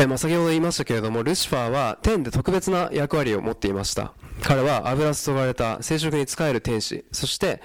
[0.00, 4.12] えまあ、先ほど言いましたけれどもルシファーは天で特別な役割を持っていました。
[4.42, 7.60] 彼は油注がれた聖職に仕える天使そして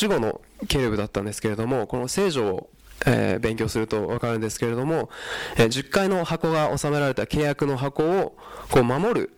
[0.00, 2.70] 守護のケルブだったんですけれどもこの聖女を
[3.06, 5.08] えー、勉強すると分かるんですけれども、
[5.56, 8.36] えー、10階の箱が収められた契約の箱を
[8.70, 9.30] こう守る、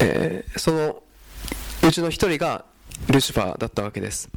[0.00, 1.02] えー、その
[1.86, 2.64] うちの一人が
[3.10, 4.30] ルシファーだったわけです、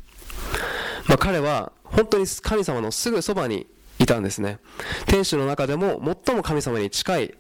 [1.08, 3.67] まあ、彼は本当に神様のすぐそばに
[3.99, 4.60] いたんですね。
[5.08, 7.34] 天使の中でも最も神様に近い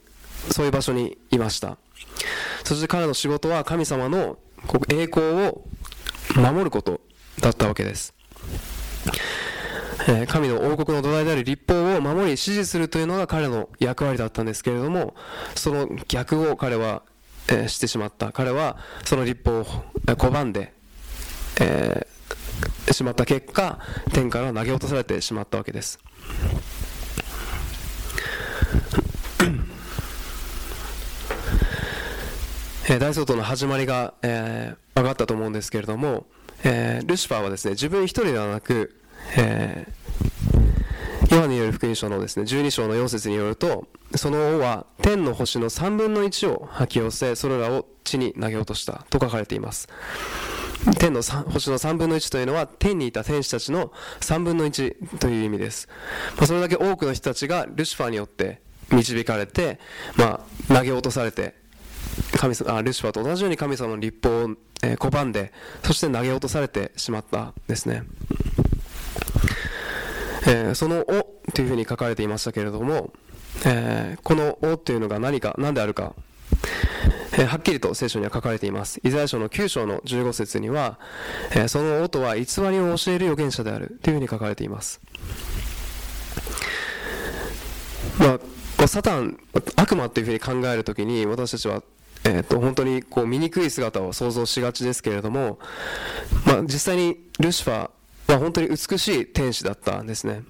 [0.51, 1.77] そういう場所にいました。
[2.63, 4.37] そして彼の仕事は神様の
[4.89, 5.63] 栄光を
[6.35, 7.01] 守ること
[7.39, 8.16] だったわけです。
[10.27, 15.15] 神の王国の土台である立法を守り支持するというのが彼の役割だったんですけれども
[15.55, 17.03] その逆を彼は、
[17.49, 18.31] えしてしまった。
[18.31, 19.65] 彼はその立法を
[20.05, 20.73] 拒んで、
[21.61, 23.79] えー、しまった結果
[24.13, 25.99] 天から投げ落とされてしまったわけです。
[32.89, 36.25] え大相当の始まりが、えー、分かったと思うんですけれども、
[36.63, 38.96] えー、ルシファーはですね自分一人ではなく、
[39.37, 49.89] えー、ヨハネによる福音書のですね12章の4節によるとその王は天の星の3分の1を吐き寄せそれらを地に投げ落としたと書かれています。
[50.99, 55.89] 天の星の3分の1というのは天にいた天使たちの3分の1という意味です、
[56.37, 59.79] まあ、それだけ多くの人たちがルシファーによって導かれて、
[60.15, 61.55] まあ、投げ落とされて
[62.37, 65.51] 神あルシファーと同じように神様の立法を、えー、拒んで
[65.83, 68.03] そして投げ落とされてしまったですね。
[70.47, 73.11] えー、その「お」というふうに書かれていましたけれども、
[73.65, 76.13] えー、この「お」というのが何か何であるか、
[77.33, 79.01] えー、はっきりと聖書には書かれています。
[79.03, 80.99] イザヤ書の9章の15節には、
[81.53, 85.01] えその「お」とは偽りを教える預言者であるというふうに書かれています。
[88.17, 88.39] ま
[88.79, 89.37] あサタン
[89.75, 91.83] 悪魔というふうに考えるときに私たちは
[92.23, 95.59] えーと、本当にこう醜い姿を想像しがちですけれども、
[96.45, 97.89] まあ、実際にルシファー
[98.27, 100.43] まあ、本当に美しい天使だったんですね、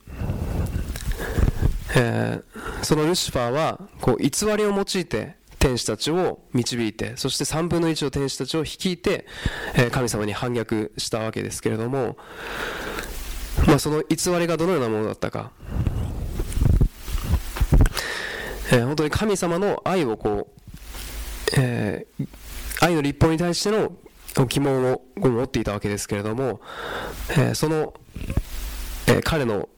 [1.95, 9.25] えー、そのルシファーはこう偽りを用いて天使たちを導いてそして3分の1の天使たちを率いて、
[9.75, 12.17] えー、神様に反逆したわけですけれども、
[13.67, 15.51] まあ、その偽りがどのようなものだったか、
[18.71, 20.61] えー、本当に神様の愛をこう、
[21.57, 22.27] えー、
[22.81, 23.93] 愛の立法に対しての
[24.45, 26.61] 疑問を持っていたわけですけれども、
[27.31, 27.93] えー、その、
[29.07, 29.69] えー、彼の、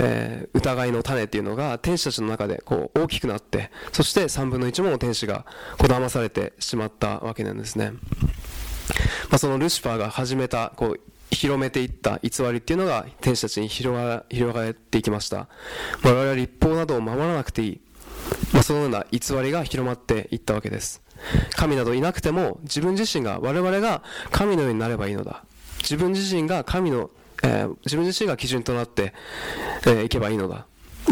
[0.00, 5.44] えー、疑いの種っていうのが天使たちの中でこう大きくなってそして3分の1もの天使が
[5.78, 15.48] こう騙されてしまったわけなんですね、まあ、そのルシファーが始めたこう広めていった偽りっていうのが天使たちに広が広がっていきました、
[16.02, 17.80] 我々は立法などを守らなくていい、
[18.52, 21.02] まあ、そのような偽りが広まっていったわけです。
[21.56, 25.44] 神などいなくても自分自身が我々が神のようになればいいのだ。
[25.80, 27.10] 自分自身が神の、
[27.42, 29.14] えー、自分自身が基準となって、
[29.86, 30.66] えー、けばいいのだ。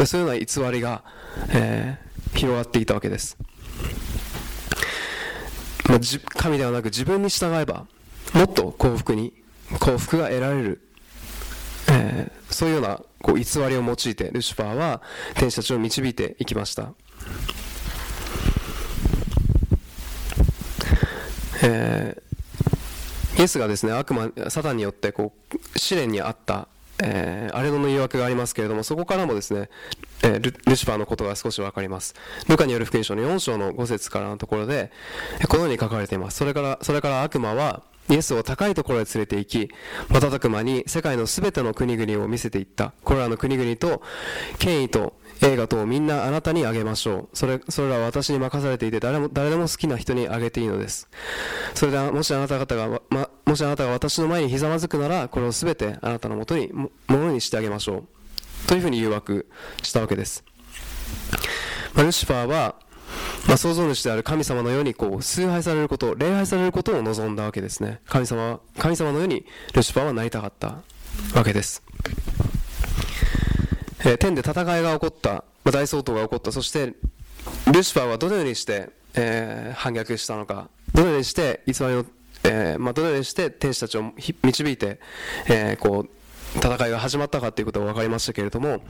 [0.05, 1.03] そういうような偽りが、
[1.51, 3.39] えー、広がっていたわけです、
[5.89, 5.99] まあ、
[6.37, 7.87] 神ではなく自分に従えば
[8.35, 9.33] もっと幸福に
[9.81, 10.89] 幸福が得られる、
[11.91, 15.01] えー、そういうようなこう偽りを用いてルシファーは
[15.35, 16.93] 天使たちを導いていきました。
[21.67, 26.69] えー、イエスがですね悪魔サタンによってこう試練にあった、
[27.03, 29.69] えー、アレノの誘惑がありますけれどもそこからもですね、
[30.23, 32.15] えー、ルルシファーのことが少し分かります。
[32.49, 34.93] ルカによる福音書の4章の5節からのところで
[35.49, 36.37] このように書かれています。
[36.37, 39.71] それからそれから悪魔はイエスを高いところへ連れて行き、
[40.09, 42.93] 瞬く間に世界のすべての国々を見せていった。
[43.05, 44.03] これらの国々と
[44.59, 47.37] 権威と映画等みんなあなたにあげましょう。
[47.37, 51.09] それ、それらは私に任されていて誰も、誰でも好きな人にあげていいのです。
[51.75, 58.69] それでは、もしあなた方が、ま、もしあなたが私の前にひざまずくなら、これをすべてあなたのもとに、ものにしてあげましょう。
[58.69, 59.49] というふうに誘惑
[59.83, 60.45] したわけです。
[61.95, 62.77] まルシファーは、
[63.47, 68.01] まあ、創造主である神様のようにこう崇拝されること礼拝されることを望んだわけですね。
[68.07, 70.79] 神様神様のようにルシファーはなりたかった
[71.35, 71.83] わけです。
[74.01, 76.53] えー、天で戦いが起こった、まあ、大総統が起こった。
[76.53, 76.95] そして
[77.73, 80.69] ルシファーはどのようにして、えー、反逆したのか。
[80.95, 82.07] どのようにして偽りの、
[82.45, 84.99] えーまあ、どのようにして天使たちを導いて、
[85.49, 86.11] えー、こう
[86.59, 88.81] 戦いが始まったかということが分かりましたけれども、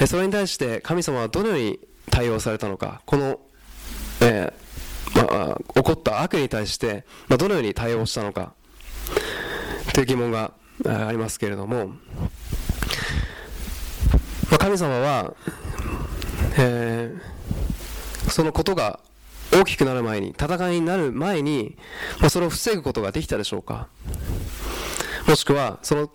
[0.00, 1.78] え、それに対して神様はどのように
[2.10, 3.02] 対応されたのか。
[3.06, 3.40] この、
[4.20, 4.68] えー
[5.14, 8.52] まあ、起こった悪に対して、まあ、どのように対応したのか。
[9.94, 10.52] という疑問が
[10.84, 11.86] ありますけれども。
[14.50, 15.34] まあ、神様は、
[16.58, 19.00] えー、そのことが
[19.52, 21.76] 大きくなる前に戦いになる前に、
[22.20, 23.88] まあ、それを防ぐことができたでしょうか。
[25.26, 26.10] もしくはその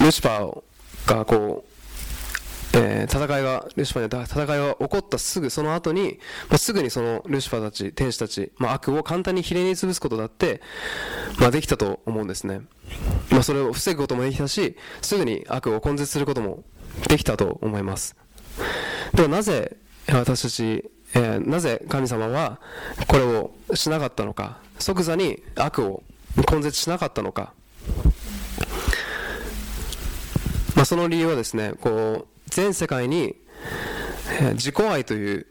[0.00, 1.73] ルシファーがこう、
[2.76, 6.18] えー、戦いがルシファーに戦いが起こったすぐその後に、
[6.48, 10.60] まあ、すぐにそのルシファーたち天使たち、まあ、悪を簡単にひれに潰すことだって、
[11.38, 12.62] まあ、できたと思うんですね、
[13.30, 16.64] まあ、それを防ぐこともできたしすぐに悪を根絶することも
[17.08, 18.16] できたと思います。
[19.14, 19.76] ではなぜ
[20.08, 22.60] 私たち、えー、なぜ神様は
[23.08, 26.02] これをしなかったのか即座に悪を
[26.50, 27.52] 根絶しなかったのか、
[30.74, 33.36] まあ、その理由はですねこう全世界に、
[34.54, 35.46] 自己愛という、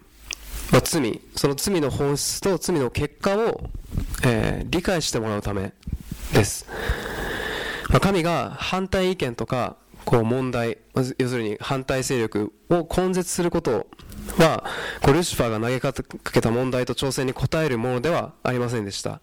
[0.71, 3.69] まあ、罪その罪の本質と罪の結果を、
[4.25, 5.73] えー、理解してもらうため
[6.33, 6.65] です、
[7.89, 13.87] まあ、神が反対意見とかこう問題要するに反対勢力を根絶すること
[14.37, 14.65] は
[15.01, 19.21] こうルシファーが投げかけた問題と挑戦に応えるものではありませんでした。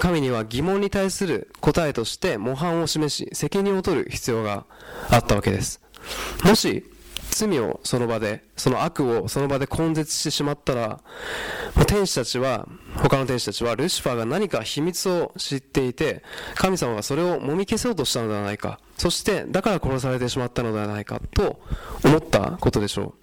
[0.00, 4.66] 神には疑問に対する答えとして模範を示し責任を取る必要が
[5.10, 5.80] あったわけです。
[6.44, 6.84] もし
[7.30, 11.00] 罪をその場でその悪をその場で根絶してしまったら
[11.86, 16.22] 天使たちは他の天使たちはルシファーが何か秘密を知っていて
[16.54, 18.80] 神様がそれをもみ消そうとしたのではないか。
[18.96, 21.60] そしてだから殺されてしまったのではないかと
[22.04, 23.14] 思ったことでしょ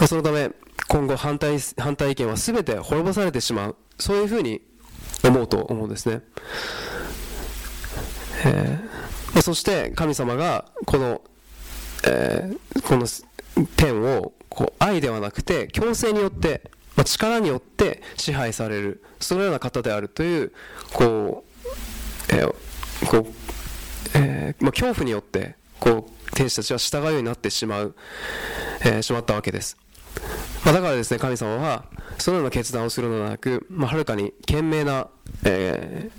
[0.00, 0.06] う。
[0.08, 0.50] そのため
[0.88, 3.76] 今後反対反対意見は全て滅ぼされてしまう。
[3.98, 4.62] そういうふうに
[5.24, 6.22] 思うと思うんですね、
[8.44, 8.89] えー、
[9.42, 11.22] そして神様がこの
[12.06, 13.06] えー、この
[13.76, 20.52] 点をこう愛ではなくて強制によって、まあ、力によって支配されるそのような方であるという
[20.92, 21.44] こ
[22.30, 22.54] う、えー、
[23.06, 23.32] こう
[24.12, 27.94] えー、まあ、恐怖によってこう天使たちは従うようになってしまう、
[28.80, 29.76] えー、しまったわけです、
[30.64, 31.84] まあ、だからですね神様は
[32.18, 35.08] そのような決断をするのではなく、まあ、はるかに賢明な、
[35.44, 36.10] え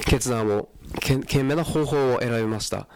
[0.00, 0.68] ー、決断を
[1.00, 2.86] 賢明な方法を選びました。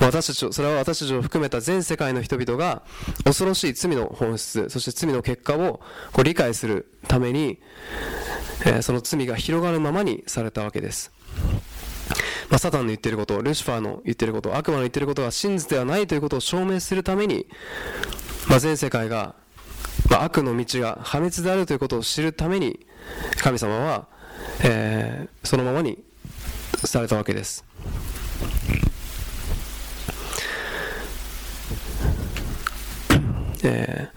[0.00, 2.82] 私たちそれは私たちを含めた全世界の人々が
[3.24, 5.80] 恐ろしい罪の本質、そして罪の結果を
[6.12, 7.60] こう理解するために、
[8.66, 11.12] え、その罪が広がるままにされたわけです。
[12.50, 17.46] ま、サタンの言ってること、ルシファーの言ってること、悪魔の言ってることが真実ではないということを証明するために、
[18.48, 19.34] ま、全世界が、
[20.10, 22.86] ま、悪の道が破滅であるということを知るために、
[23.42, 24.06] 神様は、
[24.62, 26.02] えー、そのままに
[26.86, 27.64] されたわけです。
[33.64, 34.08] え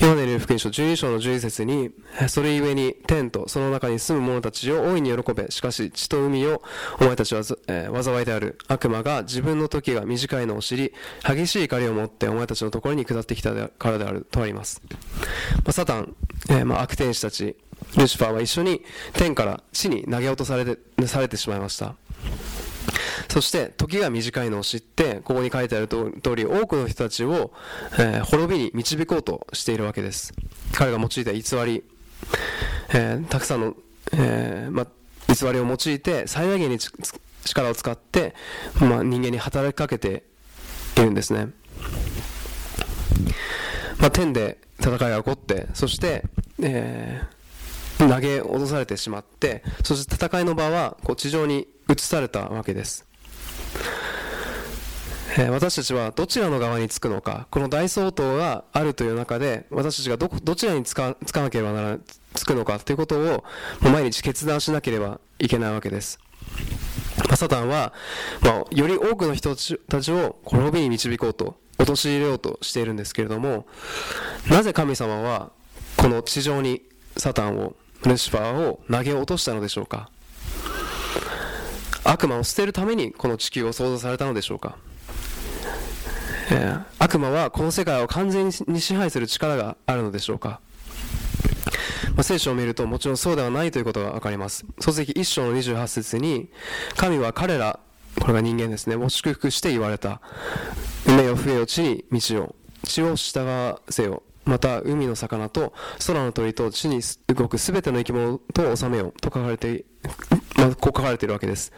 [0.00, 1.90] ー、ヨハネの福音書12章の12節に
[2.28, 5.50] それゆえに天とその中に住む者たちを大いに喜べ。
[5.50, 6.62] しかし地と海を
[7.00, 8.58] お前たちは、えー、災いである。
[8.68, 10.92] 悪魔が自分の時が短いのを知り
[11.24, 14.26] 激しい怒りを持ってお前たちのところに下ってきたからである。
[14.30, 14.82] とあります、
[15.56, 16.16] まあ、サタン、
[16.50, 17.56] えー、まあ、悪天使たち
[17.96, 21.94] ルシファーは一緒に天から地に投げ落とされてされてしまいました。
[23.28, 27.52] そして時が短いのを知ってここに書いてある通り多くの人たちを、
[27.98, 30.32] えー、滅びに導こうとしているわけです。
[30.72, 31.82] 彼が用いた偽り、
[32.90, 33.74] えー、たくさんの、
[34.12, 34.86] えーま、
[35.28, 36.78] 偽りを用いて最大限に
[37.44, 38.34] 力を使って、
[38.80, 40.22] ま、人間に働きかけて
[40.96, 41.48] いるんですね、
[43.98, 46.24] ま天で戦いが起こってそして、
[46.62, 47.35] えー
[47.98, 53.06] 投げ落とされてしまってそして戦いの場はこう地上に移されたわけです、
[55.38, 61.98] えー、私たちはどちらの側につくのかこの大総統があるという中で私たちがどどちらにつかつかなければなら
[62.34, 63.44] つくのかということを
[63.80, 66.18] 毎日決断しなければいけないわけです。
[67.34, 67.92] サタンは、
[68.42, 73.66] まあ、より多くの人たちを滅びに導こうと陥れようとしているんですけれども
[74.48, 75.50] なぜ神様は
[75.96, 76.82] この地上に
[77.16, 77.74] サタンを
[78.08, 80.08] ルシファーを投げ落としたのでしょうか？
[82.04, 84.76] 悪魔を捨てるためにこの地球を創造されたのでしょうか、
[86.52, 90.60] え、悪魔はこの世界を完全に支配する力があるのでしょうか、
[92.14, 94.64] まあ、聖書を見るともちろんそうではないということが分かります。
[94.78, 96.48] 漱石1章の28節に
[96.96, 97.80] 神は彼ら
[98.20, 100.20] これが人間ですねを祝福して言われた。
[101.06, 102.54] 梅よ笛よ地に道を
[102.84, 104.22] 地を従わせよ。
[104.46, 105.74] また海の魚と
[106.06, 107.00] 空の鳥と地に
[107.34, 109.84] 動くすべての生き物と治めようと書かれて、
[110.56, 111.72] まあ、こう書かれているわけです。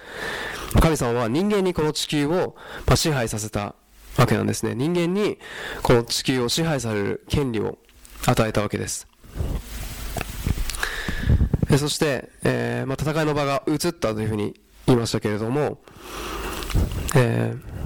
[0.81, 2.57] 神様は人間にこの地球を、
[2.87, 3.75] ま、支配させた
[4.19, 4.75] わけなんですね。
[4.75, 5.39] 人間に
[5.83, 7.79] この地球を支配される権利を
[8.27, 9.09] 与えたわけです。
[11.79, 15.79] そして、えーまあ、戦いの場が移ったというふうに言いましたけれども、
[17.15, 17.79] えー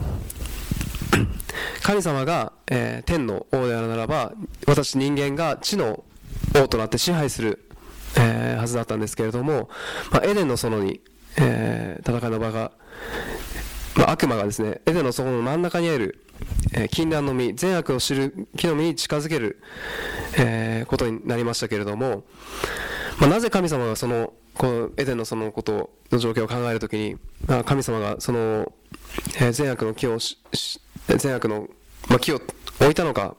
[1.83, 4.33] 神様が、えー、天の王であるならば
[4.66, 6.05] 私人間が地の
[6.55, 7.68] 王となって支配する、
[8.16, 9.68] えー、はずだったんですけれども、
[10.11, 11.01] まあ、エデンの園に、
[11.39, 12.72] えー、戦いの場が、
[13.97, 16.24] まあ、悪魔がですねエデンの園の真ん中にある、
[16.72, 19.61] えー、禁断の実善悪を知る木の実に近づける、
[20.39, 22.24] えー、ことになりましたけれども、
[23.18, 27.16] まあ、なぜ神様がそのこのエデンのそのことの状況を考えるときに、
[27.47, 28.72] まあ、神様がその、
[29.37, 30.19] えー、善悪の木を
[31.07, 31.69] 善悪の、
[32.09, 33.37] まあ、木を置いたのか、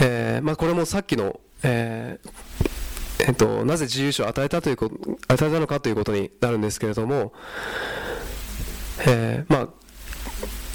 [0.00, 4.96] えーまあ、これもさっきの、えーえっと、なぜ自由意志を与えたということ
[5.28, 7.32] 与えたのかということになるんですけれども、
[9.06, 9.68] えーまあ、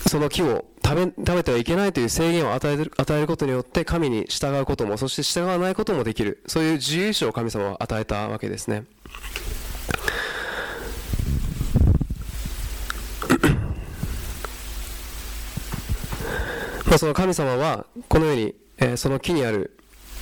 [0.09, 8.83] その木を食べ食べてはいけないという制限を与える与えることによって神に従うこともそして従わないこともできるそういう自由意志を神様は与えたわけですね。
[16.91, 19.77] まあ、その神様はこのように、えー、その木にある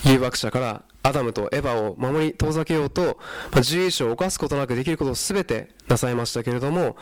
[0.05, 3.15] 誘惑者からアダムとエヴァを守り遠ざけようと、まあ、
[3.57, 6.95] 自由意志を犯すことなくできることを全てなさいましたけれども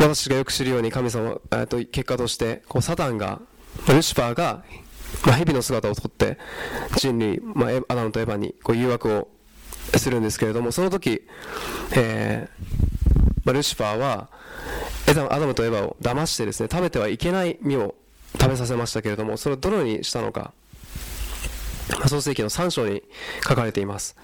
[0.00, 3.40] 私がよく知るように神様、えー、と結果としてこうサタンが
[3.86, 4.64] ルシファーが、
[5.24, 6.36] まあ、蛇の姿をとって
[6.96, 9.28] 人類、まあ、アダムとエヴァにこう誘惑を
[9.96, 11.28] するんですけれどもその時、
[11.94, 12.64] えー
[13.44, 14.30] まあ、ルシファーは
[15.06, 17.94] アダムとエヴァを騙してですね食べてはいけない実を
[18.40, 20.52] 食べさせましたけれどもそれをどのようにしたのか。
[22.08, 23.02] 創世記の3章に
[23.46, 24.16] 書かれています、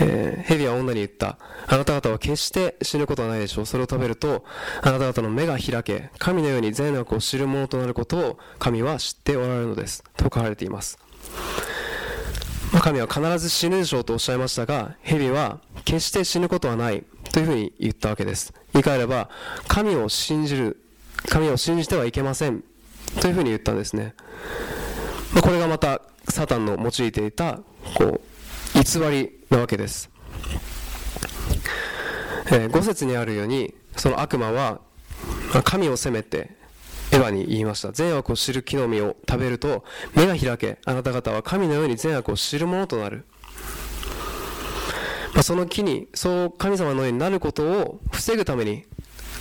[0.00, 1.38] えー、蛇は女に言った。
[1.66, 3.66] あなた方は決して死ぬことはないでしょう。
[3.66, 4.44] それを食べると
[4.82, 10.04] あなた方の目が開け神のように善悪を知るものとなることを神は知っておられるのです。
[10.16, 10.98] と書かれています。
[12.72, 17.04] ま神は必ず死ぬでしょうとおっしゃいましたが蛇は決して死ぬことはない。
[17.32, 18.52] というふうに言ったわけです。
[18.74, 19.30] 言い換えれば
[19.68, 20.82] 神を信じる
[21.28, 22.62] 神を信じてはいけません。
[23.20, 24.14] というふうに言ったんですね、
[25.32, 27.60] まあ、これがまたサタンの用いていた
[27.96, 28.20] こう
[28.74, 30.10] 偽りなわけです、
[32.46, 34.80] えー、5節にあるようにその悪魔は
[35.64, 36.50] 神を責めて
[37.12, 37.92] エヴァに言いました。
[37.92, 39.84] 善悪を知る木の実を食べると
[40.14, 43.26] 目が開けあなた方は神のように善悪を知るものとなる、
[45.34, 48.86] まあ、その木にそう神様のようになることを防ぐために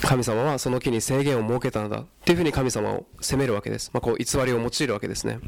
[0.01, 5.39] 神様はその木に制限を設けたのだっていうふうに神様を責めるわけです、まあ、こう偽りを用いるわけですね。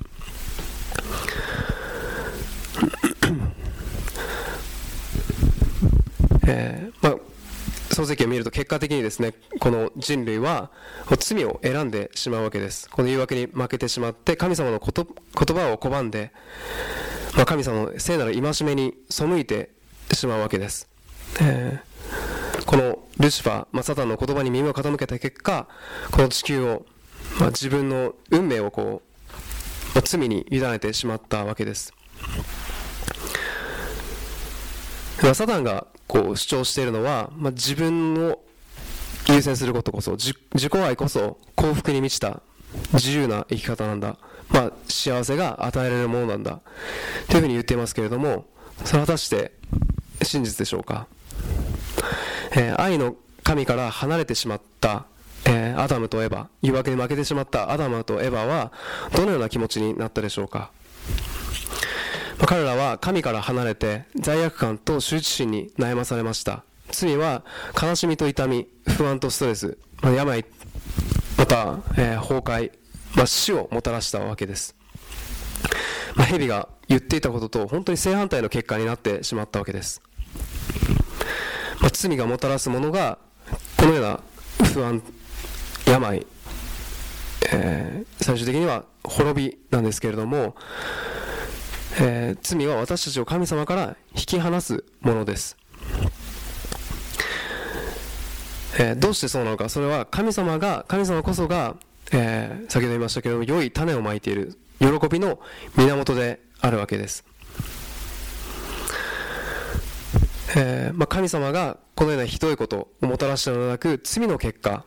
[6.46, 7.16] えー、まあ
[7.90, 10.72] 漱石を見ると結果的にですねこの人類は
[11.20, 12.90] 罪を選んでしまうわけです。
[12.90, 15.06] この誘惑に負けてしまって神様の言
[15.56, 16.32] 葉を拒んで、
[17.36, 19.70] まあ、神様の聖なる戒めに背いて
[20.12, 20.90] しまうわけです、
[21.40, 21.93] えー
[22.66, 25.68] このルシファー、まあ、サタンの言葉に耳を傾けた結果
[26.12, 26.86] この地球を、
[27.40, 29.36] まあ、自分の運命をこう、
[29.96, 31.94] まあ、罪に委ねてしまったわけです。
[35.34, 38.42] サタンがこう主張しているのは、まあ、自分を
[39.30, 42.42] 優先することこそ自己愛こそ幸福に満ちた
[42.94, 44.18] 自由な生き方なんだ、
[44.50, 46.60] まあ、幸せが与えられるものなんだ。
[47.30, 48.46] というふうに言っていますけれども
[48.84, 49.54] それは果たして
[50.22, 51.08] 真実でしょうか？
[52.56, 55.06] えー、愛の神から離れてしまった、
[55.46, 58.72] えー、アダムとエヴァ誘惑に負けてしまったアダムとエヴァは
[59.16, 60.72] どのような気持ちになったでしょうか、
[62.40, 66.64] ま、彼らは神から離れて罪悪感と羞恥心に悩まされました。
[66.92, 67.44] 罪は
[67.82, 70.46] 悲しみと痛み不安とストレス、ま、病
[71.38, 72.72] また、えー、崩壊、
[73.16, 74.76] まあ、死をもたらしたわけです、
[76.16, 80.02] まあ、蛇が言っていたことと本当に正反対の結果になってしまったわけです。
[81.84, 83.18] まあ、罪がもたらすものが
[83.78, 84.20] このような
[84.74, 85.04] 不安
[85.86, 86.26] 病、
[87.52, 90.56] えー、最終的には滅びなんですけれども、
[92.00, 95.58] えー、罪は私たちを神様から引き離すものです、
[98.80, 99.68] えー、どうしてそうなのか。
[99.68, 101.76] それは神様が神様こそが、
[102.14, 105.38] えー、先ほど言いましたけども良い種をまいている喜びの
[105.76, 107.26] 源であるわけです。
[110.56, 114.86] えー、まあ、神様がこのようなひどいことをもたらしたのではなく罪の結果、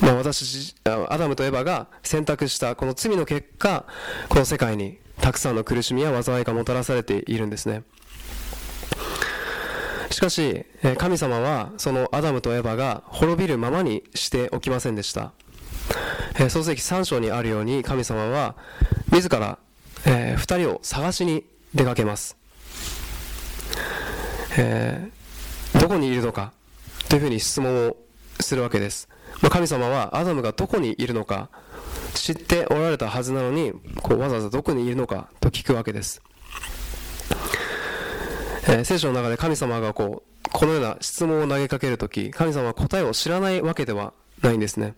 [0.00, 3.86] まあ、私アダムとエバが選択したこの罪の結果
[4.28, 7.82] この世界にたくさんの苦しみや災いがもたらされているんですね。
[10.10, 10.64] しかし
[10.98, 15.32] 神様はそのアダムとエバが滅びるままにしておきませんでした。
[16.50, 18.56] 創世記3章にあるように神様は
[19.12, 19.58] 自ら、
[20.04, 21.44] え、2人を探しに
[21.74, 22.36] 出かけます。
[24.58, 26.52] えー、どこにいるのか
[27.08, 27.96] というふうに質問を
[28.40, 29.08] するわけです、
[29.42, 31.50] まあ、神様はアダムがどこにいるのか
[32.14, 36.22] 知っておられたはずなのにこうわざわざどこにいるのかと聞くわけです、
[38.68, 44.94] えー、聖書の中で神様がこうこのような質問を投げかけるとき神様は答えを知らないわけではないんですね。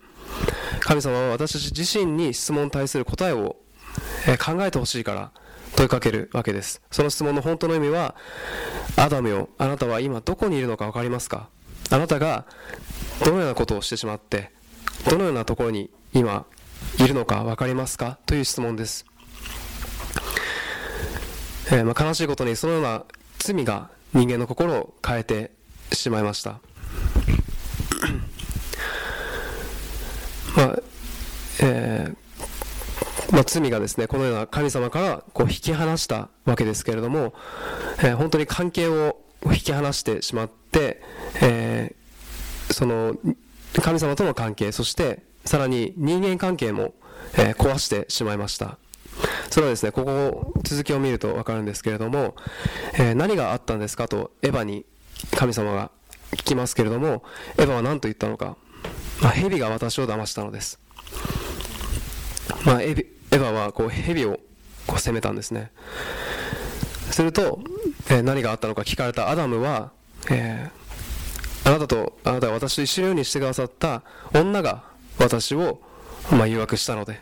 [0.81, 3.57] 神様は私たち自身に質問に対する答えを、
[4.27, 5.33] え考えてほしいから
[5.77, 6.83] 問いかけるわけです。
[6.91, 8.15] その質問の本当の意味は
[8.97, 11.49] アダムよあなたは今どこにいるのか分かりますか？
[11.91, 12.45] あなたが
[13.25, 14.51] どのようなことをしてしまって
[15.09, 16.45] どのようなところに今
[16.99, 18.19] いるのか分かりますか？
[18.27, 19.07] という質問です。
[21.71, 23.05] えー、まあ、悲しいことにそのような
[23.39, 25.53] 罪が人間の心を変えて
[25.93, 26.61] しまいました。
[30.57, 30.79] まあ
[31.61, 32.17] えー、
[33.33, 37.35] まあ、罪がですねこのような神様からこう引き離したわけですけれども、
[37.99, 41.03] えー、本当に関係を引き離してしまって、
[41.43, 43.17] えー、その
[43.75, 46.95] 神様との関係そしてさらに人間関係も、
[47.39, 48.77] え壊してしまいました。
[49.51, 52.37] それはですねここ続きを見ると分かるんですけれども、
[52.99, 54.85] え何があったんですかとエヴァに
[55.37, 55.91] 神様が
[56.33, 57.23] 聞きますけれども
[57.57, 58.57] エヴァは何と言ったのか。
[59.21, 60.79] まあ、蛇が私を騙したのです、
[62.65, 62.95] まあ、エ
[63.31, 64.41] エヴァはこう蛇を
[64.87, 65.71] こう責めたんですね。
[67.11, 67.61] すると、
[68.09, 69.31] えー、何があったのか聞かれた。
[69.31, 69.93] アダムは、
[70.31, 74.03] えー、あなたとあなたが私と一緒のようにしてくださった。
[74.35, 74.85] 女が
[75.19, 75.81] 私を、
[76.31, 77.21] まあ、誘惑したので、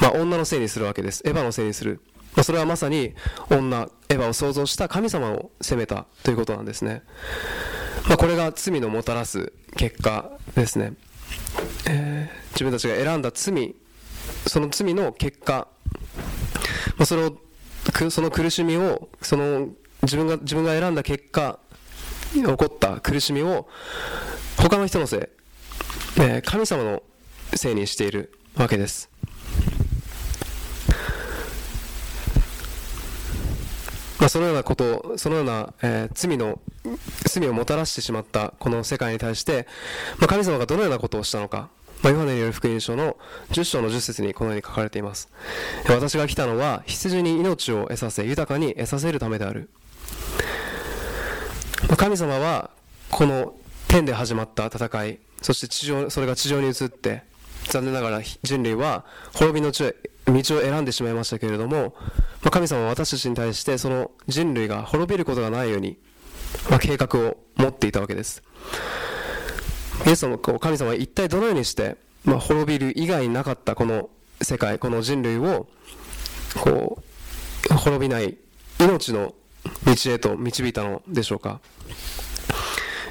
[0.00, 1.22] まあ、女のせいにするわけです。
[1.26, 2.00] エヴァのせいにする、
[2.34, 3.14] まあ、それはまさに
[3.50, 7.02] 女エヴァを創造した神様を責めたということなんですね。
[8.08, 10.92] まあ、これが罪のもたらす結果ですね、
[11.88, 13.74] えー、自分たちが選んだ罪
[14.46, 15.68] その罪の結果、
[16.96, 17.32] まあ、その
[18.10, 19.68] その苦しみをその
[20.02, 21.58] 自分が自分が選んだ結果
[22.32, 23.68] 起こった苦しみを
[24.56, 27.02] 他の人のせい、えー、神様の
[27.54, 29.10] せいにしているわけです。
[34.18, 36.58] まあ、そのようなことそのような、えー、罪の
[37.26, 39.66] 罪をもたらしてしまったこの世界に対して、
[40.18, 41.68] まあ、神様がどのようなことをしたのか、
[42.06, 43.16] ま、ヨハネによる福音書の
[43.50, 45.28] 10章の10節にこのように書かれています。
[45.88, 49.68] 私が来たのは羊に命を得させ豊かに得させるためである、
[51.96, 52.70] 神様は
[53.10, 53.54] この
[53.88, 57.22] 天で始まった戦いそして地上それが地上に移って
[57.70, 59.04] 残念ながら人類は
[59.34, 59.86] 滅びの道
[60.58, 61.94] を選んでしまいましたけれども、
[62.42, 65.98] ま、神様は私たちに対してその人類が滅びることがないように、
[66.70, 68.44] ま、計画を持っていたわけです。
[70.04, 74.10] イエス様神様は一体どのようにして、まあ、滅びる以外になかったこの
[74.42, 75.66] 世界この人類を
[76.60, 77.02] こ
[77.70, 78.36] う滅びない
[78.78, 79.34] 命の
[79.84, 81.60] 道へと導いたのでしょうか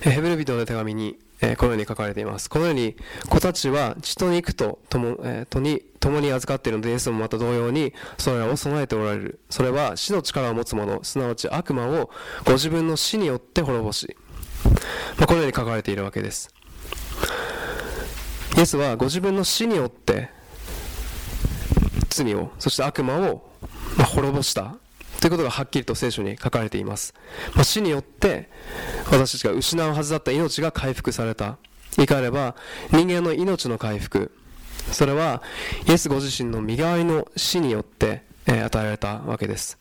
[0.02, 1.18] ヘブル人の手紙に
[1.58, 2.50] このように書かれています。
[2.50, 2.96] このように、
[3.30, 9.40] 子たちは血と肉と共,、えとに共に預かっているので、イエスもまた同様に、それらを備えておられる。
[9.50, 12.10] それは死の力を持つ者、すなわち悪魔を
[12.46, 14.16] ご自分の死によって滅ぼし、
[15.18, 16.55] まあ、このように書かれているわけです。
[18.58, 20.30] イエスはご自分の死によって
[22.10, 23.52] 罪を、そして悪魔を、
[23.98, 24.76] 滅ぼした。
[25.20, 27.14] ということがはっきりと聖書に書かれています、
[27.56, 28.50] ま、死によって
[29.10, 31.58] 私たちが失うはずだった命が回復された。
[31.98, 32.56] 言い換えれば
[32.92, 34.32] 人間の命の回復。
[34.92, 35.42] それは
[35.88, 39.80] イエスご自身の身代わりの死によって、与えられたわけです、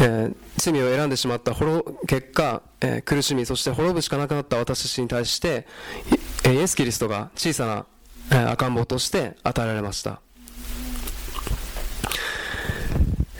[0.00, 1.54] えー、罪を選んでしまった
[2.06, 5.66] 結果、えー、苦しみそして滅ぶしかなくなった私たちに対して、
[6.46, 7.86] イエス・キリストが小さな、
[8.30, 10.20] え、赤ん坊として与えられました。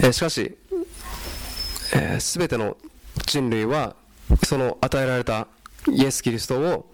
[0.00, 0.56] えしかし、
[1.94, 2.76] えー、全ての
[3.26, 3.96] 人類は
[4.44, 5.48] その与えられた
[5.90, 6.90] イエス・キリストを、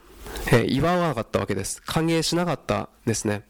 [0.46, 1.82] えー、祝わなかったわけです。
[1.82, 3.42] 歓迎しなかったですね、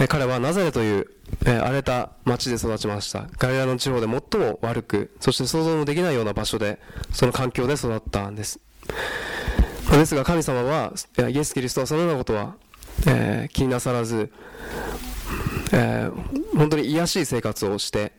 [0.00, 1.06] え、彼はナザレという、
[1.46, 3.28] え荒れた町で育ちました。
[3.38, 6.80] ガリラの地方で最も悪くそして想像もできないような場所で
[7.12, 8.58] その環境で育ったんです。
[9.92, 10.92] ですが神様は
[11.28, 12.56] イエス・キリストはそのようなことは、
[13.06, 14.32] え気になさらず
[15.72, 16.10] え、
[16.56, 18.12] 本当に癒しい生活をして、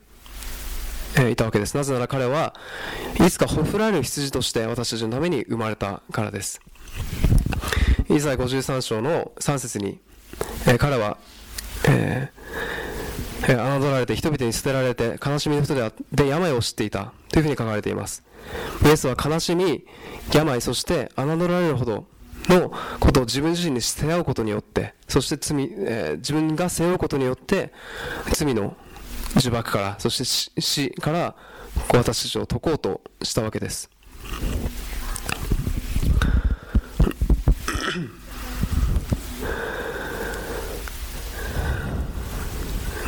[1.29, 1.75] いたわけです。
[1.75, 2.55] なぜなら彼は
[3.19, 6.61] いつかほふられる羊として私たちのために生まれたからです。
[8.09, 9.99] イザヤ53章の3節に、
[10.67, 11.17] え、彼は、
[11.87, 17.13] えー、侮られて人々に捨てられて悲しみの人でで病を知っていた。
[17.31, 18.23] というふうに書かれています。
[18.85, 19.85] イエスは悲しみ
[20.33, 22.05] 病そして侮られるほど
[22.49, 27.71] のことを自分自身に背負うことによってそして罪、えー、自分が背負うことによって
[28.33, 28.75] 罪の
[29.35, 31.35] 呪縛からそして死から
[31.93, 33.89] 私たちを解こうとしたわけです。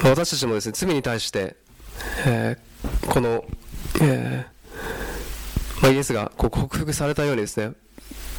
[0.10, 1.56] 私たちもですね罪に対して、
[2.26, 3.46] えー、この、
[4.02, 7.74] えーまあ、イエスがこう克服されたようにですね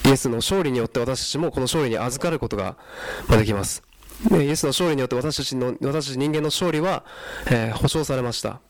[0.06, 2.76] イエスの勝利によって私たちもこの勝利に預かることが
[3.30, 3.82] できます。
[4.30, 7.04] イエスの勝利によって私たちの私たち人間の勝利は、
[7.50, 8.60] えー、保証されました。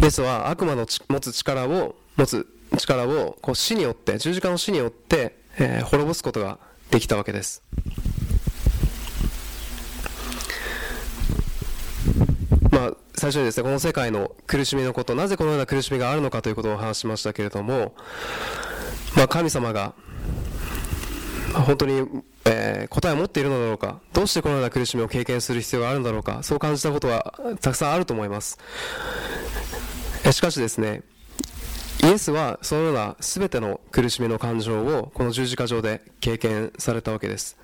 [0.00, 2.46] イエスは悪魔の持つ力を持つ
[2.78, 6.58] 力をこう死によって十字架の死によって、えー、滅ぼすことが
[6.90, 7.62] できたわけです。
[13.22, 17.94] 最初にですねこの世界の苦しみのことなぜこのような苦しみがあるのかということを話しましたけれども、
[19.16, 19.94] まあ、神様が
[21.52, 22.04] 本当に、
[22.46, 28.58] えー、答えを持っているのだろうかどうしてこのような苦しみを経験する必要があるんだろうかそう感じたことはたくさんあると思います。
[30.32, 31.02] しかしですね
[32.02, 37.56] イエスはそのような全ての苦しみの感情をこの十字架上で経験されたわけです、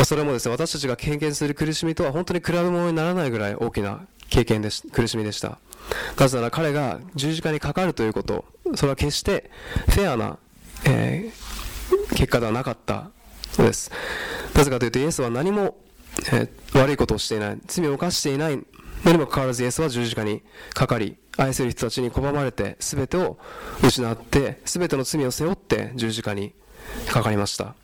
[0.00, 5.58] まあ、それもですね私たちが経験する苦しみとは本当に比べ物にならないぐらい大きな経験でし苦しみでした。
[6.18, 8.46] なぜなら彼が十字架にかかるということ
[8.76, 9.50] それは決して
[9.90, 10.38] フェアな、
[10.86, 13.10] えー、結果ではなかった
[13.58, 13.90] のです。
[14.54, 15.76] なぜかというとイエスは何も、
[16.32, 18.64] えー、悪いことをしていない罪を犯していないに
[19.18, 20.40] もかかわらずイエスは十字架に
[20.72, 23.36] かかり愛する人たちに拒まれて全てを
[23.82, 26.54] 失って全ての罪を背負って十字架に
[27.06, 27.74] かかりました。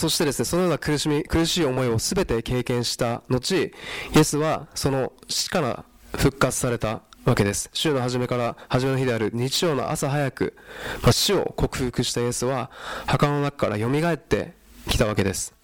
[0.00, 3.70] そしてですねそのような苦しみ苦しい思いを全て経験した後イ
[4.18, 5.84] エスはその死から
[6.16, 7.68] 復活されたわけです。
[7.74, 10.56] 週の初めから初めの日である日曜の朝早く、
[11.02, 12.70] まあ、死を克服したイエスは
[13.06, 14.54] 墓の中からよみがえって
[14.88, 15.54] きたわけです。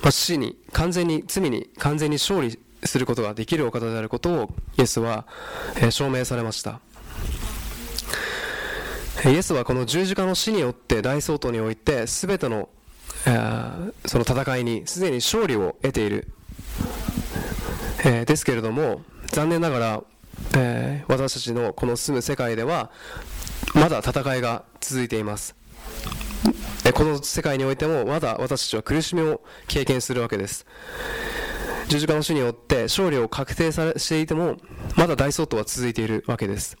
[0.00, 5.26] まあ、死に完全に罪に完全に勝利することができるお方であることをイエスは、
[5.80, 6.78] え、証明されました。
[9.24, 12.68] イエスはこの十字架の死によって大総統において全ての、
[13.26, 13.38] え、
[14.06, 16.32] その戦いにすでに勝利を得ている、
[18.04, 20.02] えー、ですけれども残念ながら、
[20.56, 22.90] えー、私たちのこの住む世界では
[23.74, 25.54] まだ戦いが続いています。
[26.94, 30.66] この世界においてもまだ私たちは苦しみを経験するわけです。
[31.88, 34.56] 十字架の死によって勝利を確定さしていても
[34.96, 36.76] まだ大騒動は続いているわけです。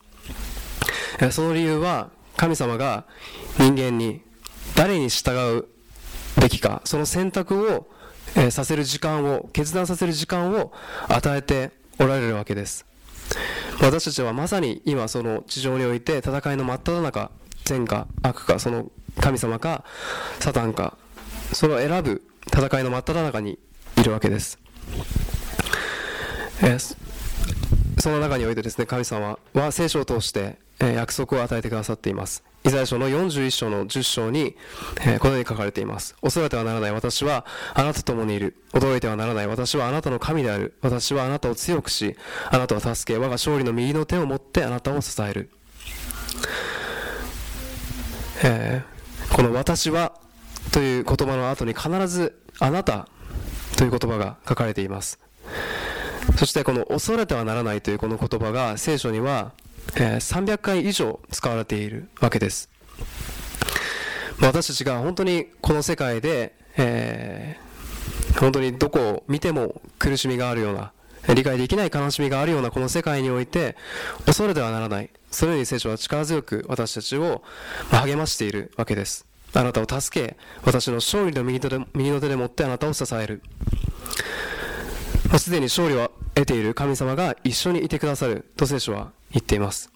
[1.30, 3.04] その理由は神様が
[3.58, 4.22] 人間に
[4.76, 5.68] 誰に従う
[6.40, 7.86] べきかその選択を、
[8.34, 10.72] えさせる時間を決断させる時間を
[11.08, 12.86] 与えておられるわけです。
[13.80, 17.30] 私たちはまさに今その地上において戦いの真っ只中
[17.64, 19.84] 善か悪かその神様か
[20.40, 20.96] サタンか
[21.52, 23.58] それを選ぶ戦いの真っ只中に
[23.98, 24.58] いるわけです、
[26.62, 26.96] えー、
[28.00, 30.58] その中においてですね神様は聖書を通して、
[30.90, 34.56] 約束を与えてくださっていますイザヤ書の41章の10章に、
[35.00, 36.14] えー、このように書かれています。
[36.22, 38.56] 恐れてはならない私はあなたと共にいる。
[38.72, 40.76] 驚いてはならない私はあなたの神である。
[40.80, 42.14] 私はあなたを強くし、
[42.50, 45.50] あなたを助け、我が勝利の右の手を持ってあなたを支える。
[48.44, 48.82] え
[49.32, 50.12] この私は
[50.70, 53.08] という言葉の後に必ずあなた
[53.76, 55.18] という言葉が書かれています。
[56.36, 59.52] そしてこの恐れてはならないというこの言葉が聖書には、
[59.96, 62.70] え300回以上使われているわけです。
[64.40, 70.92] 私たちが本当にこの世界で、えー、本当にどこを見ても苦しみがあるような
[71.34, 73.76] 理解できない悲しみがあるようなこの世界において
[74.26, 75.10] 恐れてはならない。
[75.30, 77.42] そのように聖書は力強く私たちを
[77.90, 79.26] 励ましているわけです。
[79.54, 83.42] あなたを助け私の勝利の右手で右の手で持ってあなたを支える。
[85.38, 88.44] すでに勝利を得ている神様が一緒にいてくださる。
[88.56, 89.90] と聖書は言っています。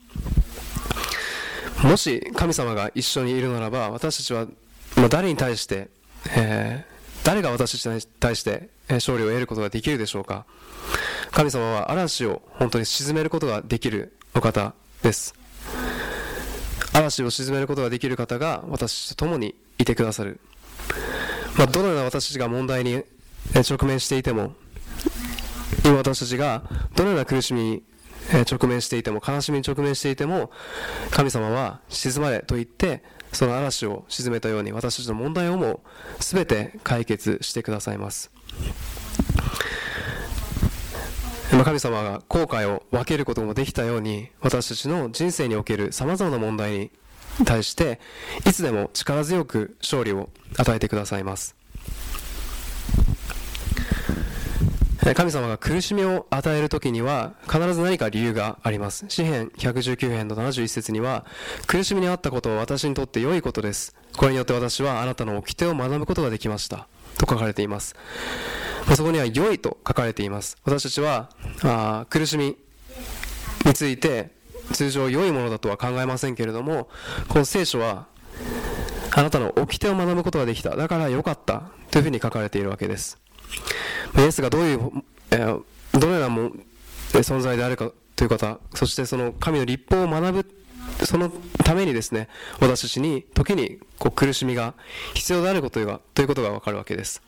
[1.82, 4.46] もし神様が一緒にいるならば私たちは
[5.10, 5.88] 誰に対して、
[6.34, 10.46] えー、誰が私たちに対して勝利を得ることができるでしょうか。
[11.32, 15.34] 神様は嵐を本当に沈めることができるお方です。
[16.96, 20.40] 嵐を沈めることができる方が私と共にいてくださる、
[21.58, 23.02] まあ、どのような私たちが問題に
[23.54, 24.54] 直面していても
[25.84, 26.62] 今私たちが
[26.94, 27.82] どのような苦しみに
[28.32, 30.50] 直面していても悲しみに直面していても
[31.10, 33.02] 神様は沈まれと言って
[33.32, 35.80] その嵐を沈めたように私たちの問題をも
[36.18, 38.30] 全て解決してくださいます。
[41.64, 46.90] 神様が後悔を分けることもできたように私たちの人生におけるさまざまな問題に
[47.44, 47.98] 対して
[48.46, 51.55] いつでも力強く勝利を与えてくださいます。
[55.14, 59.04] 神様が苦しみを与える時には必ず何か理由があります。
[59.08, 61.24] 詩編119編の71節には
[61.66, 63.94] 苦しみにあったことは私にとって良いことです。
[64.16, 66.88] これによって私はあなたの掟を学ぶことができました。
[67.18, 67.94] と書かれています。
[68.96, 70.56] そこには良いと書かれています。
[70.64, 71.30] 私たちは
[71.62, 72.56] あ苦しみ
[73.64, 74.30] について
[74.72, 76.88] 通常良いものだとは考えませんけれども
[77.28, 78.06] この聖書は
[79.12, 80.76] あなたの掟を学ぶことができた。
[80.76, 81.62] だから良かった。
[81.90, 83.18] というふうに書かれているわけです。
[84.18, 84.92] イエスがどういう、
[85.30, 85.62] えー、
[85.98, 86.50] どのようなも
[87.12, 90.56] 存在であるかという方そしてその神の立法を学ぶ
[91.04, 91.30] その
[91.64, 92.28] ためにですね
[92.60, 94.74] 私たちに時にこう苦しみが
[95.14, 97.22] 必要であることがということが分かるわけです。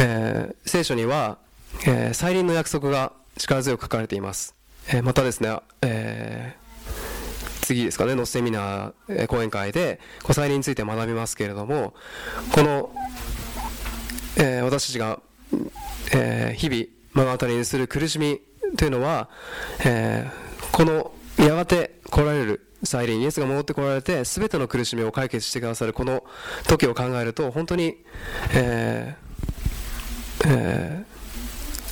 [0.00, 1.38] えー、聖書には、
[1.84, 4.54] えー、再臨の約束が力強く書かれています、
[4.88, 6.67] えー、またですね、えー、
[7.68, 10.00] 次ですかねのセミナー、え、講演会で
[10.30, 11.92] 再臨について学びますけれども
[12.54, 12.90] この、
[14.38, 15.20] えー、私たちが、
[16.14, 18.40] えー、日々目の当たりにする苦しみ
[18.78, 19.28] というのは、
[19.84, 26.24] えー、このやがて来られる再臨イエスが戻ってこられて全ての苦しみを解決してくださるこの
[26.68, 27.98] 時を考えると本当に、
[28.54, 31.04] えーえ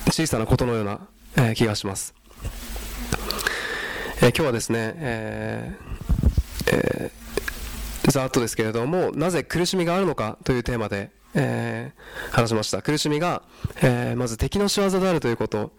[0.07, 1.07] ー、小さなことのような、
[1.37, 2.15] えー、気がします、
[4.27, 13.43] えー、今日はですね、えーえー、ざっとですけれどもなぜ苦しみがあるのかというテーマで、えー、話しました苦しみが、
[13.83, 15.71] えー、まず敵の仕業であるということ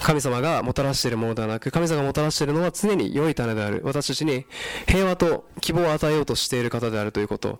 [0.00, 3.82] 神様がもたらしているものではなく、神様がもたらしているのは常に良い種である。
[3.84, 4.46] 私たちに
[4.86, 7.58] 平和と希望を与えようとしている方であるということ。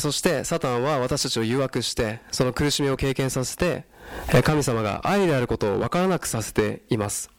[0.00, 3.84] そして、サタンは私たちを誘惑して、その苦しみを経験させて、
[4.42, 7.30] 神様が愛であることを分からなくさせています。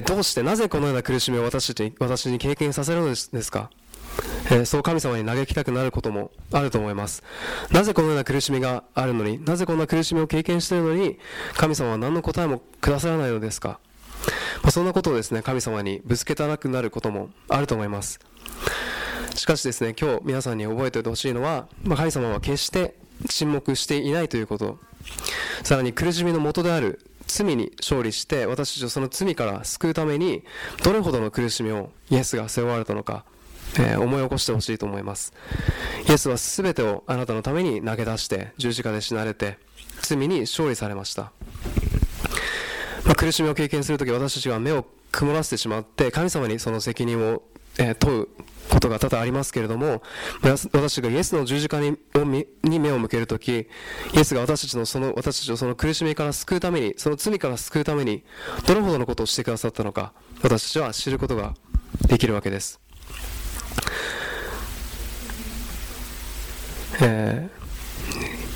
[0.00, 3.70] どうして、なぜこのような苦しみを私たち私に経験させるのですか？
[4.50, 7.22] え、そう神様に嘆きたくなることもあると思います。
[7.70, 11.18] なぜこのような苦しみがあるのに、なぜこんな苦しみを経験しているのに、
[11.54, 13.78] 神様は何の答えもくださらないのですか、
[14.62, 18.20] ま、そんなことをですね、神様にぶつけたなくなることもあると思います。
[19.34, 22.94] しかしですね、今日皆さんに覚えておいてほしいのは、ま、神様は決して
[23.28, 24.78] 沈黙していないということ、
[25.62, 27.00] さらに苦しみの元である
[27.32, 30.42] 罪に勝利して私たちをその罪から救うために
[30.84, 33.24] どれほどの苦しみをイエスが背負われたのか
[33.78, 35.32] えー、思い起こしてほしいと思います。
[36.06, 39.56] イエスは全てをあなたのために投げ出して十字架で死なれて
[40.02, 41.32] 罪に勝利されました、
[43.06, 47.42] まあ、苦しみを経験するとき私たちは目を曇らせてしまって神様にその責任を、
[47.78, 48.28] えー、問う
[48.70, 50.02] ことが多々ありますけれども
[50.42, 51.96] 私がイエスの十字架に
[52.62, 53.66] に目を向けるときイ
[54.16, 58.24] エスが私たちのその私たちをその苦しみから救うためにその罪から救うために
[58.66, 60.12] どれほどのことをしてくださったのか
[60.42, 61.54] 私たちは知ることが
[62.08, 62.80] できるわけです
[67.00, 67.48] え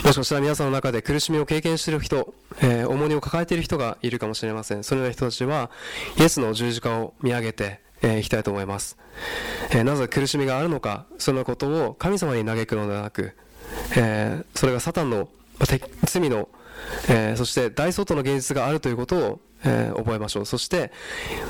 [0.02, 4.84] ー、もしかしたら皆さんの中で苦しみを経験している人、えー、重荷を抱えている人がいるかもしれません。
[4.84, 5.70] そのような人たちは、
[6.18, 8.96] イエスの十字架を見上げて、えー、いきたいと思います、
[9.70, 13.32] えー、なぜ苦しみがあるのか、そのことを神様に嘆くのではなく、
[13.96, 15.28] えー、それがサタンの、
[16.04, 16.48] 罪の、
[17.08, 20.46] え、そして大相当の現実があるということを、え、覚えましょう。
[20.46, 20.92] そして、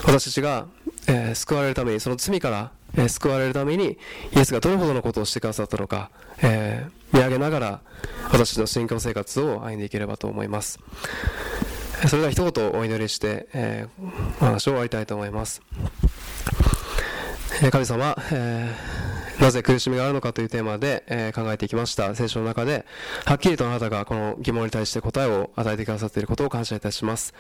[0.04, 0.66] 私たちが、
[1.08, 3.98] え、救われるために、その罪から、え、救われるために、
[4.34, 6.10] イエスがどれほどのことをしてくださったのか、
[6.42, 7.80] え、見上げながら、
[8.30, 10.78] 私の信仰生活を歩んでいければと思います。
[12.08, 15.62] それでは一言お祈りして、えー、お話を終わりたいと思います。
[17.70, 22.14] 神様、えーなぜ苦しみがあるのかというテーマで、えー、考えていきました。
[22.14, 22.86] 聖書の中で
[23.26, 27.34] はっきりとあなたがこの疑問に対して答えを与えてくださっていることを感謝いたします、